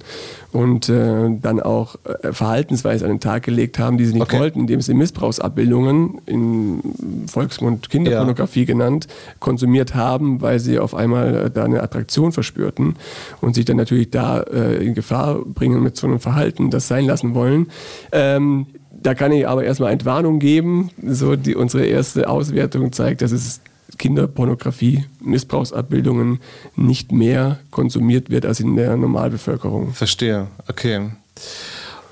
[0.52, 4.40] und äh, dann auch äh, Verhaltensweise an den Tag gelegt haben, die sie nicht okay.
[4.40, 6.82] wollten, indem sie Missbrauchsabbildungen in
[7.28, 8.66] Volksmund Kinderpornografie ja.
[8.66, 9.08] genannt
[9.40, 12.96] konsumiert haben, weil sie auf einmal äh, da eine Attraktion verspürten
[13.40, 17.06] und sich dann natürlich da äh, in Gefahr bringen mit so einem Verhalten, das sein
[17.06, 17.68] lassen wollen.
[18.12, 18.68] Ähm,
[19.02, 20.92] da kann ich aber erstmal Entwarnung geben.
[21.06, 23.62] So die, unsere erste Auswertung zeigt, dass es
[23.98, 26.40] Kinderpornografie, Missbrauchsabbildungen
[26.76, 29.94] nicht mehr konsumiert wird als in der Normalbevölkerung.
[29.94, 31.12] Verstehe, okay.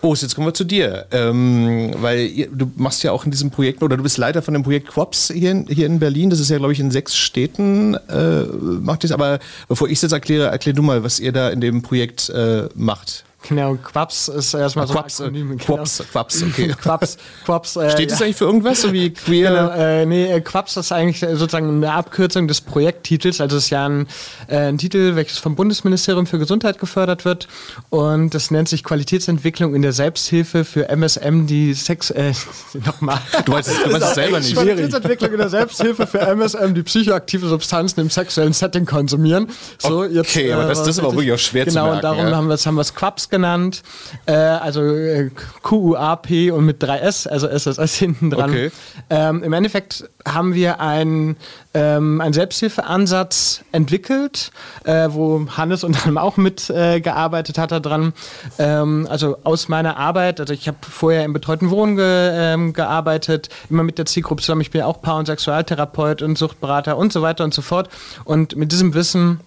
[0.02, 1.08] Oh, jetzt kommen wir zu dir.
[1.12, 4.54] Ähm, weil ihr, du machst ja auch in diesem Projekt, oder du bist Leiter von
[4.54, 6.30] dem Projekt Quops hier in, hier in Berlin.
[6.30, 8.44] Das ist ja, glaube ich, in sechs Städten äh,
[8.82, 9.12] macht es.
[9.12, 12.30] Aber bevor ich es jetzt erkläre, erklär du mal, was ihr da in dem Projekt
[12.30, 13.26] äh, macht.
[13.48, 15.58] Genau, Quaps ist erstmal so Quaps, ein Akronym.
[15.58, 15.64] Genau.
[15.64, 16.68] Quaps, Quaps, okay.
[16.82, 17.76] Quaps, Quaps.
[17.78, 19.50] Äh, Steht das eigentlich für irgendwas, so wie queer?
[19.50, 23.40] Genau, äh, nee, äh, Quaps ist eigentlich sozusagen eine Abkürzung des Projekttitels.
[23.40, 24.08] Also es ist ja ein,
[24.48, 27.48] äh, ein Titel, welches vom Bundesministerium für Gesundheit gefördert wird.
[27.90, 32.10] Und das nennt sich Qualitätsentwicklung in der Selbsthilfe für MSM, die Sex...
[32.12, 32.34] Äh,
[32.86, 33.20] nochmal.
[33.46, 34.54] Du weißt, es selber nicht.
[34.54, 39.48] Qualitätsentwicklung in der Selbsthilfe für MSM, die psychoaktive Substanzen im sexuellen Setting konsumieren.
[39.78, 42.02] So, okay, jetzt, aber das, das ist aber wirklich auch schwer genau, zu merken.
[42.02, 42.38] Genau, und darum ja.
[42.38, 43.84] haben wir es haben Quaps genannt,
[44.26, 45.30] äh, also äh,
[45.62, 48.50] Q-U-A-P und mit 3S, also SSS hinten dran.
[48.50, 48.72] Okay.
[49.10, 51.38] Ähm, Im Endeffekt haben wir einen,
[51.74, 54.52] ähm, einen Selbsthilfeansatz entwickelt,
[54.84, 58.14] äh, wo Hannes und dann auch mitgearbeitet äh, hat daran.
[58.58, 63.50] Ähm, also aus meiner Arbeit, also ich habe vorher im betreuten Wohnen ge, ähm, gearbeitet,
[63.70, 64.62] immer mit der Zielgruppe zusammen.
[64.62, 67.90] Ich bin ja auch Paar- und Sexualtherapeut und Suchtberater und so weiter und so fort.
[68.26, 69.40] Und mit diesem Wissen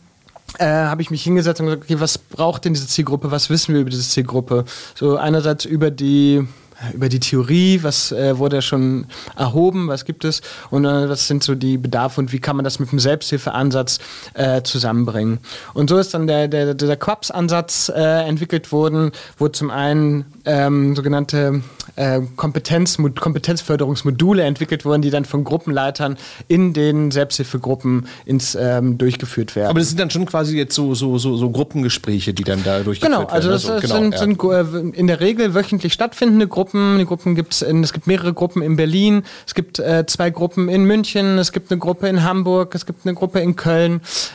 [0.58, 3.30] äh, habe ich mich hingesetzt und gesagt, okay, was braucht denn diese Zielgruppe?
[3.30, 4.64] Was wissen wir über diese Zielgruppe?
[4.94, 6.46] So einerseits über die
[6.94, 11.44] über die Theorie, was äh, wurde schon erhoben, was gibt es und äh, was sind
[11.44, 13.98] so die Bedarfe und wie kann man das mit dem Selbsthilfeansatz
[14.34, 15.38] äh, zusammenbringen.
[15.74, 20.96] Und so ist dann der, der, der Quaps-Ansatz äh, entwickelt worden, wo zum einen ähm,
[20.96, 21.62] sogenannte
[21.96, 26.16] äh, Kompetenz, Kompetenzförderungsmodule entwickelt wurden, die dann von Gruppenleitern
[26.48, 29.70] in den Selbsthilfegruppen ins, ähm, durchgeführt werden.
[29.70, 32.80] Aber das sind dann schon quasi jetzt so, so, so, so Gruppengespräche, die dann da
[32.80, 33.54] durchgeführt genau, also werden.
[33.54, 34.64] Also das genau, sind, ja.
[34.64, 36.98] sind, in der Regel wöchentlich stattfindende Gruppen.
[36.98, 40.68] Die Gruppen gibt's in, es gibt mehrere Gruppen in Berlin, es gibt äh, zwei Gruppen
[40.68, 43.94] in München, es gibt eine Gruppe in Hamburg, es gibt eine Gruppe in Köln.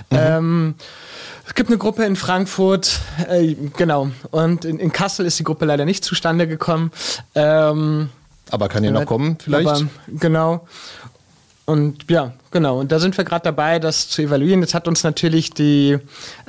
[0.09, 0.17] Mhm.
[0.17, 0.75] Ähm,
[1.47, 4.09] es gibt eine Gruppe in Frankfurt, äh, genau.
[4.31, 6.91] Und in, in, Kassel ist die Gruppe leider nicht zustande gekommen.
[7.35, 8.09] Ähm,
[8.51, 9.67] aber kann ja noch kommen, vielleicht?
[9.67, 10.67] Aber, genau.
[11.65, 14.61] Und ja, Genau, und da sind wir gerade dabei, das zu evaluieren.
[14.61, 15.97] Jetzt hat uns natürlich die,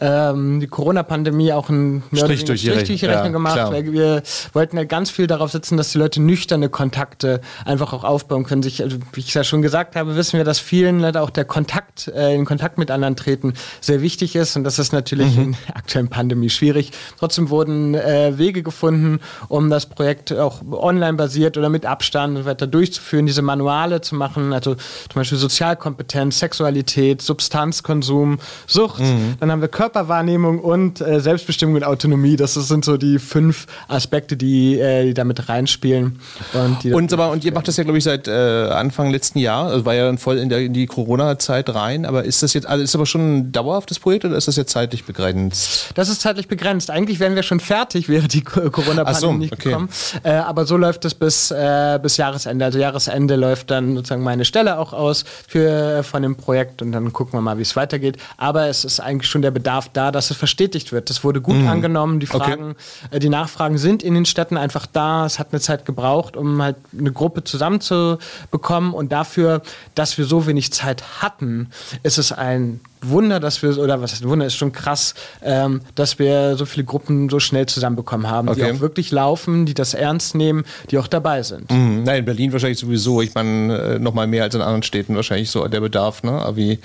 [0.01, 3.73] ähm, die Corona-Pandemie auch einen Strich durch die, Strich durch die Rechnung ja, gemacht, klar.
[3.73, 4.23] weil wir
[4.53, 8.63] wollten ja ganz viel darauf setzen, dass die Leute nüchterne Kontakte einfach auch aufbauen können.
[8.63, 11.45] Sich, also, wie ich ja schon gesagt habe, wissen wir, dass vielen Leuten auch der
[11.45, 14.57] Kontakt, äh, in Kontakt mit anderen treten, sehr wichtig ist.
[14.57, 15.43] Und das ist natürlich mhm.
[15.43, 16.93] in der aktuellen Pandemie schwierig.
[17.19, 19.19] Trotzdem wurden äh, Wege gefunden,
[19.49, 24.15] um das Projekt auch online basiert oder mit Abstand und weiter durchzuführen, diese Manuale zu
[24.15, 29.01] machen, also zum Beispiel Sozialkompetenz Inkompetenz, Sexualität, Substanzkonsum, Sucht.
[29.01, 29.37] Mhm.
[29.41, 32.37] Dann haben wir Körperwahrnehmung und äh, Selbstbestimmung und Autonomie.
[32.37, 36.21] Das sind so die fünf Aspekte, die, äh, die damit reinspielen.
[36.53, 39.67] Und, und, aber, und ihr macht das ja, glaube ich, seit äh, Anfang letzten Jahr.
[39.67, 42.05] Also war ja dann voll in, der, in die Corona-Zeit rein.
[42.05, 44.73] Aber ist das jetzt, also ist aber schon ein dauerhaftes Projekt oder ist das jetzt
[44.73, 45.91] zeitlich begrenzt?
[45.95, 46.91] Das ist zeitlich begrenzt.
[46.91, 49.71] Eigentlich wären wir schon fertig, wäre die Corona-Pandemie so, nicht okay.
[49.71, 49.89] gekommen.
[50.23, 52.65] Äh, aber so läuft es bis, äh, bis Jahresende.
[52.65, 56.93] Also Jahresende läuft dann sozusagen meine Stelle auch aus für äh, von dem Projekt und
[56.93, 58.17] dann gucken wir mal, wie es weitergeht.
[58.37, 61.11] Aber es ist eigentlich schon der Bedarf da, dass es verstetigt wird.
[61.11, 61.69] Das wurde gut mhm.
[61.69, 62.21] angenommen.
[62.21, 63.17] Die Fragen, okay.
[63.17, 65.27] äh, die Nachfragen sind in den Städten einfach da.
[65.27, 69.63] Es hat eine Zeit gebraucht, um halt eine Gruppe zusammenzubekommen und dafür,
[69.95, 71.71] dass wir so wenig Zeit hatten,
[72.03, 76.19] ist es ein Wunder, dass wir, oder was heißt Wunder, ist schon krass, ähm, dass
[76.19, 78.65] wir so viele Gruppen so schnell zusammenbekommen haben, okay.
[78.65, 81.71] die auch wirklich laufen, die das ernst nehmen, die auch dabei sind.
[81.71, 82.03] Mhm.
[82.05, 83.23] Nein, in Berlin wahrscheinlich sowieso.
[83.23, 86.33] Ich meine, äh, noch mal mehr als in anderen Städten wahrscheinlich so der Bedarf, ne?
[86.33, 86.79] Aber wie,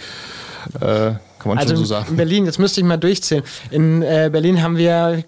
[0.80, 2.06] äh, kann man also schon so sagen.
[2.10, 3.44] In Berlin, jetzt müsste ich mal durchzählen.
[3.70, 5.24] In äh, Berlin haben wir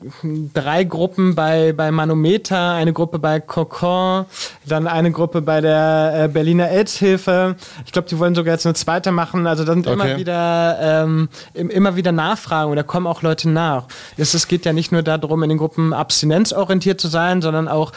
[0.54, 4.26] drei Gruppen bei, bei Manometer, eine Gruppe bei Cocon,
[4.66, 7.56] dann eine Gruppe bei der äh, Berliner AIDS-Hilfe.
[7.86, 9.46] Ich glaube, die wollen sogar jetzt eine zweite machen.
[9.46, 9.94] Also da sind Okay.
[9.94, 13.84] immer wieder ähm, im- immer wieder Nachfragen oder kommen auch Leute nach.
[14.18, 17.92] Es, es geht ja nicht nur darum, in den Gruppen abstinenzorientiert zu sein, sondern auch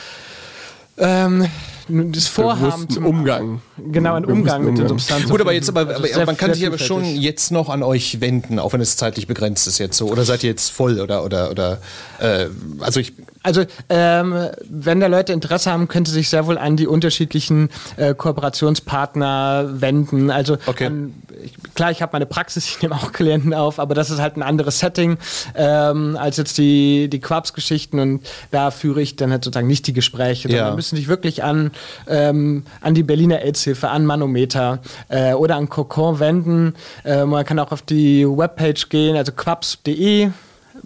[0.99, 1.47] ähm,
[1.89, 3.61] das Vorhaben zum Umgang.
[3.91, 4.89] Genau, ein Umgang mit den.
[4.89, 5.29] Substanzen.
[5.31, 7.83] Gut, aber jetzt, aber, Also aber sehr- man kann sich aber schon jetzt noch an
[7.83, 10.07] euch wenden, auch wenn es zeitlich begrenzt ist jetzt so.
[10.09, 11.79] Oder seid ihr jetzt voll oder oder oder
[12.21, 12.47] äh,
[12.81, 13.13] also ich
[13.43, 14.35] Also, ähm,
[14.69, 20.31] wenn da Leute Interesse haben, könnte sich sehr wohl an die unterschiedlichen äh, Kooperationspartner wenden.
[20.31, 20.87] Also, Okay.
[20.87, 24.21] an, ich, klar, ich habe meine Praxis, ich nehme auch Klienten auf, aber das ist
[24.21, 25.19] halt ein anderes Setting
[25.55, 29.93] ähm, als jetzt die, die Quabs-Geschichten und da führe ich dann halt sozusagen nicht die
[29.93, 30.75] Gespräche, Ja.
[30.75, 31.71] müssen sich wirklich an,
[32.07, 36.75] ähm, an die Berliner AIDS-Hilfe, an Manometer äh, oder an Cocon wenden.
[37.05, 40.31] Äh, man kann auch auf die Webpage gehen, also quabs.de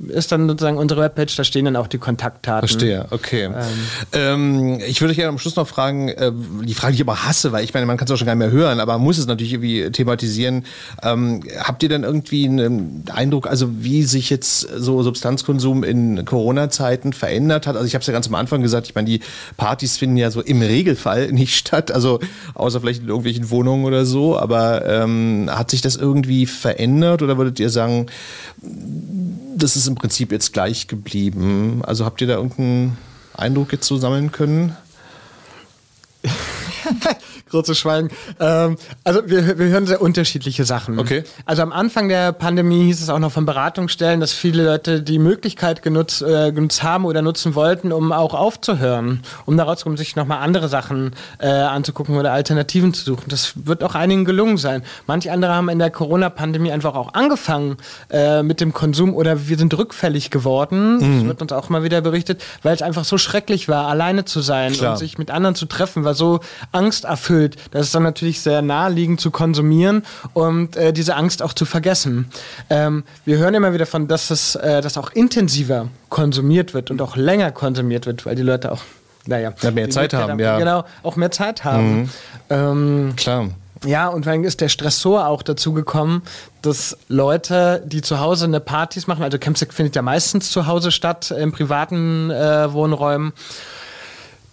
[0.08, 2.68] ist dann sozusagen unsere Webpage, da stehen dann auch die Kontaktdaten.
[2.68, 3.50] Verstehe, okay.
[4.12, 6.32] Ähm, ich würde gerne am Schluss noch fragen, äh,
[6.64, 8.34] die Frage, die ich aber hasse, weil ich meine, man kann es auch schon gar
[8.34, 10.64] nicht mehr hören, aber man muss es natürlich irgendwie thematisieren.
[11.02, 17.12] Ähm, habt ihr dann irgendwie einen Eindruck, also wie sich jetzt so Substanzkonsum in Corona-Zeiten
[17.12, 17.76] verändert hat?
[17.76, 19.20] Also ich habe es ja ganz am Anfang gesagt, ich meine, die
[19.56, 22.20] Partys finden ja so im Regelfall nicht statt, also
[22.54, 27.38] außer vielleicht in irgendwelchen Wohnungen oder so, aber ähm, hat sich das irgendwie verändert oder
[27.38, 28.06] würdet ihr sagen,
[29.54, 31.82] das ist im Prinzip jetzt gleich geblieben.
[31.84, 32.96] Also habt ihr da irgendeinen
[33.34, 34.76] Eindruck jetzt so sammeln können?
[37.52, 38.08] Großes Schweigen.
[38.40, 40.98] Ähm, also wir, wir hören sehr unterschiedliche Sachen.
[40.98, 41.22] Okay.
[41.44, 45.18] Also am Anfang der Pandemie hieß es auch noch von Beratungsstellen, dass viele Leute die
[45.18, 50.16] Möglichkeit genutzt, äh, genutzt haben oder nutzen wollten, um auch aufzuhören, um daraus um sich
[50.16, 53.24] nochmal andere Sachen äh, anzugucken oder Alternativen zu suchen.
[53.28, 54.82] Das wird auch einigen gelungen sein.
[55.06, 57.76] Manche andere haben in der Corona-Pandemie einfach auch angefangen
[58.08, 61.00] äh, mit dem Konsum oder wir sind rückfällig geworden.
[61.00, 64.40] Das wird uns auch mal wieder berichtet, weil es einfach so schrecklich war, alleine zu
[64.40, 64.92] sein Klar.
[64.92, 66.40] und sich mit anderen zu treffen, war so
[66.70, 67.41] angsterfüllt.
[67.70, 72.30] Das ist dann natürlich sehr naheliegend zu konsumieren und äh, diese Angst auch zu vergessen.
[72.70, 77.00] Ähm, wir hören immer wieder von, dass es äh, dass auch intensiver konsumiert wird und
[77.02, 78.80] auch länger konsumiert wird, weil die Leute auch,
[79.26, 80.54] naja, Ja, mehr Zeit haben, ja.
[80.54, 80.58] Mhm.
[80.58, 82.10] Genau, auch mehr Zeit haben.
[82.50, 83.48] Ähm, Klar.
[83.84, 86.22] ja, und dann ist der Stressor auch dazu gekommen,
[86.60, 90.90] dass Leute, die zu Hause eine Partys machen, also Campsec findet ja meistens zu Hause
[90.90, 93.32] statt, in privaten äh, Wohnräumen,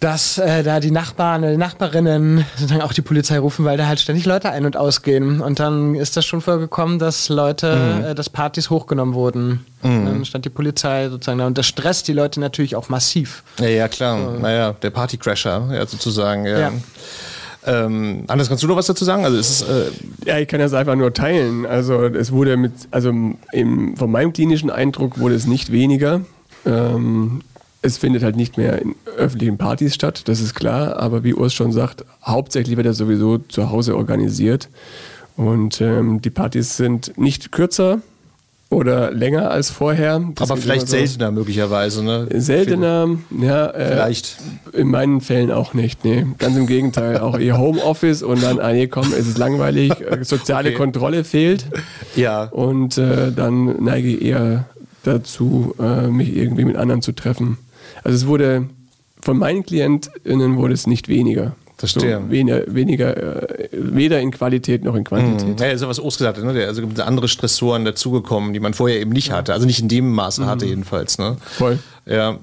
[0.00, 3.86] dass äh, da die Nachbarn, äh, die Nachbarinnen sozusagen auch die Polizei rufen, weil da
[3.86, 5.42] halt ständig Leute ein- und ausgehen.
[5.42, 9.66] Und dann ist das schon vorgekommen, dass Leute, äh, dass Partys hochgenommen wurden.
[9.82, 11.46] Und Dann stand die Polizei sozusagen da.
[11.46, 13.42] Und das stresst die Leute natürlich auch massiv.
[13.58, 14.38] Ja, ja, klar.
[14.40, 16.46] Naja, der Partycrasher, ja, sozusagen.
[16.46, 16.58] Ja.
[16.58, 16.72] Ja.
[17.66, 19.24] Ähm, Anders, kannst du noch was dazu sagen?
[19.24, 19.90] Also es ist, äh,
[20.24, 21.66] Ja, ich kann das einfach nur teilen.
[21.66, 23.10] Also es wurde mit, also
[23.52, 26.22] im, von meinem klinischen Eindruck wurde es nicht weniger.
[26.64, 27.42] Ähm,
[27.82, 30.96] es findet halt nicht mehr in öffentlichen Partys statt, das ist klar.
[30.98, 34.68] Aber wie Urs schon sagt, hauptsächlich wird er sowieso zu Hause organisiert.
[35.36, 38.00] Und ähm, die Partys sind nicht kürzer
[38.68, 40.22] oder länger als vorher.
[40.34, 40.96] Das aber vielleicht so.
[40.96, 42.04] seltener möglicherweise.
[42.04, 42.28] Ne?
[42.34, 43.08] Seltener,
[43.40, 43.66] ja.
[43.70, 44.36] Äh, Vielleicht.
[44.72, 46.26] In meinen Fällen auch nicht, nee.
[46.38, 47.18] Ganz im Gegenteil.
[47.18, 50.78] Auch ihr Homeoffice und dann, ah nee, komm, es ist langweilig, äh, soziale Okay.
[50.78, 51.64] Kontrolle fehlt.
[52.14, 52.44] Ja.
[52.44, 54.66] Und äh, dann neige ich eher
[55.02, 57.58] dazu, äh, mich irgendwie mit anderen zu treffen.
[58.02, 58.68] Also es wurde,
[59.22, 61.54] von meinen KlientInnen wurde es nicht weniger.
[61.80, 62.20] Verstehe.
[62.22, 65.58] So, weniger, weniger äh, weder in Qualität noch in Quantität.
[65.58, 66.66] Ja, so was Urs gesagt hat, ne?
[66.66, 69.54] Also gibt andere Stressoren dazugekommen, die man vorher eben nicht hatte.
[69.54, 71.18] Also nicht in dem Maße hatte jedenfalls.
[71.18, 71.38] Ne?
[71.40, 71.78] Voll.
[72.04, 72.38] Ja.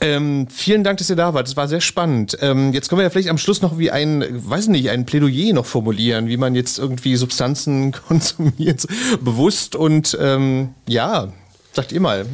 [0.00, 1.46] Ähm, vielen Dank, dass ihr da wart.
[1.46, 2.36] Das war sehr spannend.
[2.40, 5.52] Ähm, jetzt können wir ja vielleicht am Schluss noch wie ein, weiß nicht, ein Plädoyer
[5.52, 8.84] noch formulieren, wie man jetzt irgendwie Substanzen konsumiert,
[9.20, 11.28] bewusst und ähm, ja,
[11.72, 12.26] sagt ihr mal.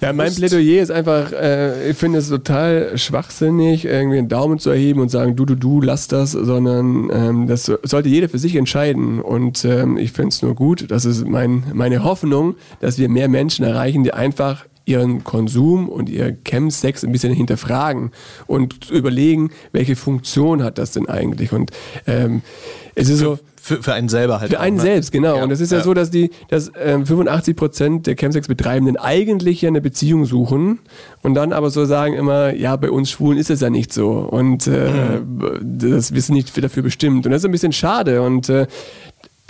[0.00, 0.32] Ja, mein.
[0.34, 5.08] Plädoyer ist einfach, äh, ich finde es total schwachsinnig, irgendwie einen Daumen zu erheben und
[5.08, 9.20] sagen, du, du, du, lass das, sondern ähm, das so- sollte jeder für sich entscheiden.
[9.20, 13.28] Und ähm, ich finde es nur gut, das ist mein, meine Hoffnung, dass wir mehr
[13.28, 18.12] Menschen erreichen, die einfach ihren Konsum und ihr Chemsex ein bisschen hinterfragen
[18.46, 21.52] und überlegen, welche Funktion hat das denn eigentlich.
[21.52, 21.72] Und
[22.06, 22.40] ähm,
[22.94, 23.38] es ist so,
[23.68, 24.50] Für, für einen selber halt.
[24.50, 24.82] für auch, einen ne?
[24.82, 25.36] selbst, genau.
[25.36, 25.84] Ja, und es ist ja, ja.
[25.84, 30.78] so, dass die, dass ähm, 85 Prozent der Chemsex-Betreibenden eigentlich ja eine Beziehung suchen
[31.22, 34.10] und dann aber so sagen immer, ja, bei uns Schwulen ist es ja nicht so
[34.10, 35.60] und äh, Mhm.
[35.62, 37.26] das wir sind nicht dafür bestimmt.
[37.26, 38.66] Und das ist ein bisschen schade und äh,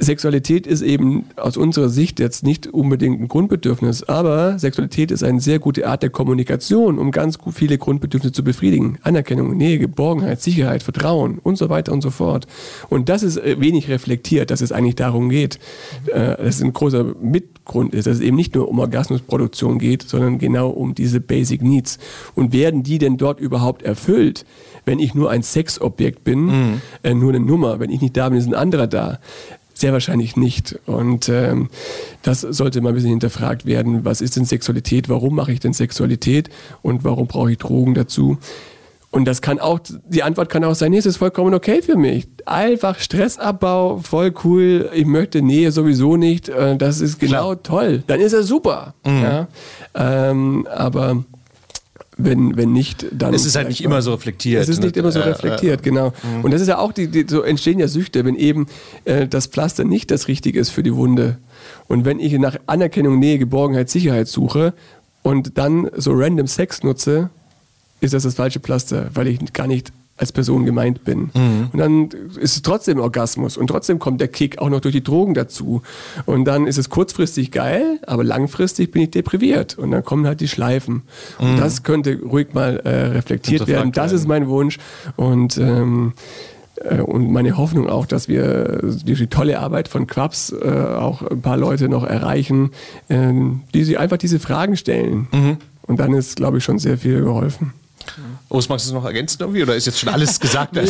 [0.00, 5.40] Sexualität ist eben aus unserer Sicht jetzt nicht unbedingt ein Grundbedürfnis, aber Sexualität ist eine
[5.40, 8.98] sehr gute Art der Kommunikation, um ganz viele Grundbedürfnisse zu befriedigen.
[9.02, 12.46] Anerkennung, Nähe, Geborgenheit, Sicherheit, Vertrauen und so weiter und so fort.
[12.88, 15.58] Und das ist äh, wenig reflektiert, dass es eigentlich darum geht,
[16.06, 20.02] äh, dass es ein großer Mitgrund ist, dass es eben nicht nur um Orgasmusproduktion geht,
[20.02, 21.98] sondern genau um diese Basic Needs.
[22.36, 24.44] Und werden die denn dort überhaupt erfüllt?
[24.88, 26.80] wenn ich nur ein Sexobjekt bin, mhm.
[27.02, 29.18] äh, nur eine Nummer, wenn ich nicht da bin, ist ein anderer da.
[29.78, 30.76] Sehr wahrscheinlich nicht.
[30.86, 31.68] Und ähm,
[32.24, 34.04] das sollte mal ein bisschen hinterfragt werden.
[34.04, 35.08] Was ist denn Sexualität?
[35.08, 36.50] Warum mache ich denn Sexualität?
[36.82, 38.38] Und warum brauche ich Drogen dazu?
[39.12, 41.96] Und das kann auch, die Antwort kann auch sein, nee, es ist vollkommen okay für
[41.96, 42.26] mich.
[42.44, 47.62] Einfach Stressabbau, voll cool, ich möchte Nähe sowieso nicht, äh, das ist genau Klar.
[47.62, 48.02] toll.
[48.08, 48.94] Dann ist er super.
[49.06, 49.22] Mhm.
[49.22, 49.48] Ja?
[49.94, 51.24] Ähm, aber
[52.18, 53.32] wenn, wenn nicht, dann.
[53.32, 54.60] Es ist halt nicht immer so reflektiert.
[54.60, 56.12] Es ist nicht immer so reflektiert, genau.
[56.22, 56.44] Mhm.
[56.44, 58.66] Und das ist ja auch, die, die, so entstehen ja Süchte, wenn eben
[59.04, 61.38] äh, das Pflaster nicht das Richtige ist für die Wunde.
[61.86, 64.74] Und wenn ich nach Anerkennung, Nähe, Geborgenheit, Sicherheit suche
[65.22, 67.30] und dann so random Sex nutze,
[68.00, 71.30] ist das das falsche Pflaster, weil ich gar nicht als Person gemeint bin.
[71.34, 71.68] Mhm.
[71.72, 72.08] Und dann
[72.40, 75.82] ist es trotzdem Orgasmus und trotzdem kommt der Kick auch noch durch die Drogen dazu.
[76.26, 79.78] Und dann ist es kurzfristig geil, aber langfristig bin ich depriviert.
[79.78, 81.02] Und dann kommen halt die Schleifen.
[81.40, 81.50] Mhm.
[81.50, 83.92] Und das könnte ruhig mal äh, reflektiert werden.
[83.92, 84.78] Das ist mein Wunsch.
[85.16, 86.12] Und ähm,
[86.84, 91.22] äh, und meine Hoffnung auch, dass wir durch die tolle Arbeit von Quaps äh, auch
[91.22, 92.70] ein paar Leute noch erreichen,
[93.08, 93.32] äh,
[93.74, 95.28] die sich einfach diese Fragen stellen.
[95.32, 95.56] Mhm.
[95.82, 97.72] Und dann ist, glaube ich, schon sehr viel geholfen.
[98.50, 100.72] Os, magst du es noch ergänzen irgendwie oder ist jetzt schon alles gesagt?
[100.74, 100.80] nee,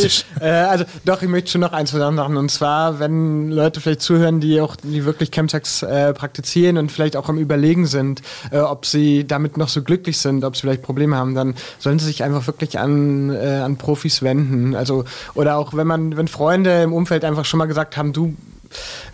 [0.41, 4.39] äh, also doch, ich möchte schon noch eins machen und zwar, wenn Leute vielleicht zuhören,
[4.41, 8.87] die auch die wirklich Chemsex äh, praktizieren und vielleicht auch am Überlegen sind, äh, ob
[8.87, 12.23] sie damit noch so glücklich sind, ob sie vielleicht Probleme haben, dann sollen sie sich
[12.23, 14.77] einfach wirklich an, äh, an Profis wenden.
[14.77, 15.05] Also
[15.35, 18.37] oder auch wenn man, wenn Freunde im Umfeld einfach schon mal gesagt haben, du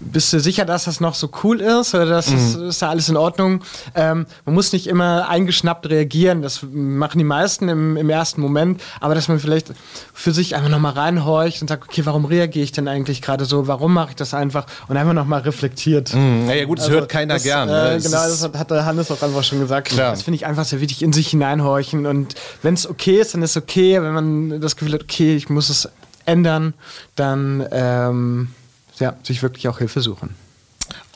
[0.01, 2.69] bist du sicher, dass das noch so cool ist oder dass mhm.
[2.69, 3.63] ist da alles in Ordnung?
[3.95, 8.83] Ähm, man muss nicht immer eingeschnappt reagieren, das machen die meisten im, im ersten Moment,
[9.01, 9.73] aber dass man vielleicht
[10.13, 13.67] für sich einfach nochmal reinhorcht und sagt, okay, warum reagiere ich denn eigentlich gerade so?
[13.67, 14.67] Warum mache ich das einfach?
[14.89, 16.15] Und einfach nochmal reflektiert.
[16.15, 16.49] Mhm.
[16.49, 17.69] Ja, gut, das also, hört keiner das, gern.
[17.69, 18.01] Äh, ne?
[18.03, 19.89] genau, das hat, hat der Hannes auch einfach schon gesagt.
[19.89, 20.11] Klar.
[20.11, 23.43] Das finde ich einfach sehr wichtig, in sich hineinhorchen und wenn es okay ist, dann
[23.43, 24.01] ist es okay.
[24.03, 25.89] Wenn man das Gefühl hat, okay, ich muss es
[26.27, 26.75] ändern,
[27.17, 28.49] dann ähm,
[28.99, 30.34] ja, sich wirklich auch Hilfe suchen.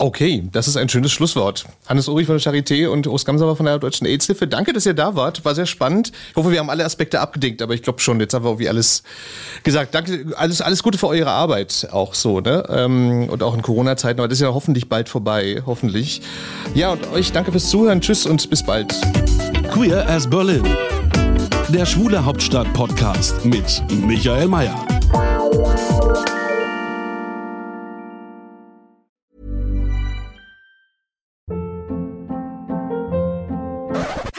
[0.00, 1.64] Okay, das ist ein schönes Schlusswort.
[1.88, 4.46] Hannes Ulrich von der Charité und Urs Gamsamer von der Deutschen AIDS-Hilfe.
[4.46, 5.44] Danke, dass ihr da wart.
[5.44, 6.12] War sehr spannend.
[6.30, 8.68] Ich hoffe, wir haben alle Aspekte abgedeckt, aber ich glaube schon, jetzt haben wir irgendwie
[8.68, 9.02] alles
[9.64, 9.94] gesagt.
[9.94, 12.64] Danke, alles, alles Gute für eure Arbeit auch so, ne?
[12.68, 16.22] Ähm, und auch in Corona-Zeiten, aber das ist ja hoffentlich bald vorbei, hoffentlich.
[16.74, 18.00] Ja, und euch danke fürs Zuhören.
[18.00, 18.94] Tschüss und bis bald.
[19.72, 20.62] Queer as Berlin.
[21.70, 24.86] Der Schwule Hauptstadt Podcast mit Michael Mayer.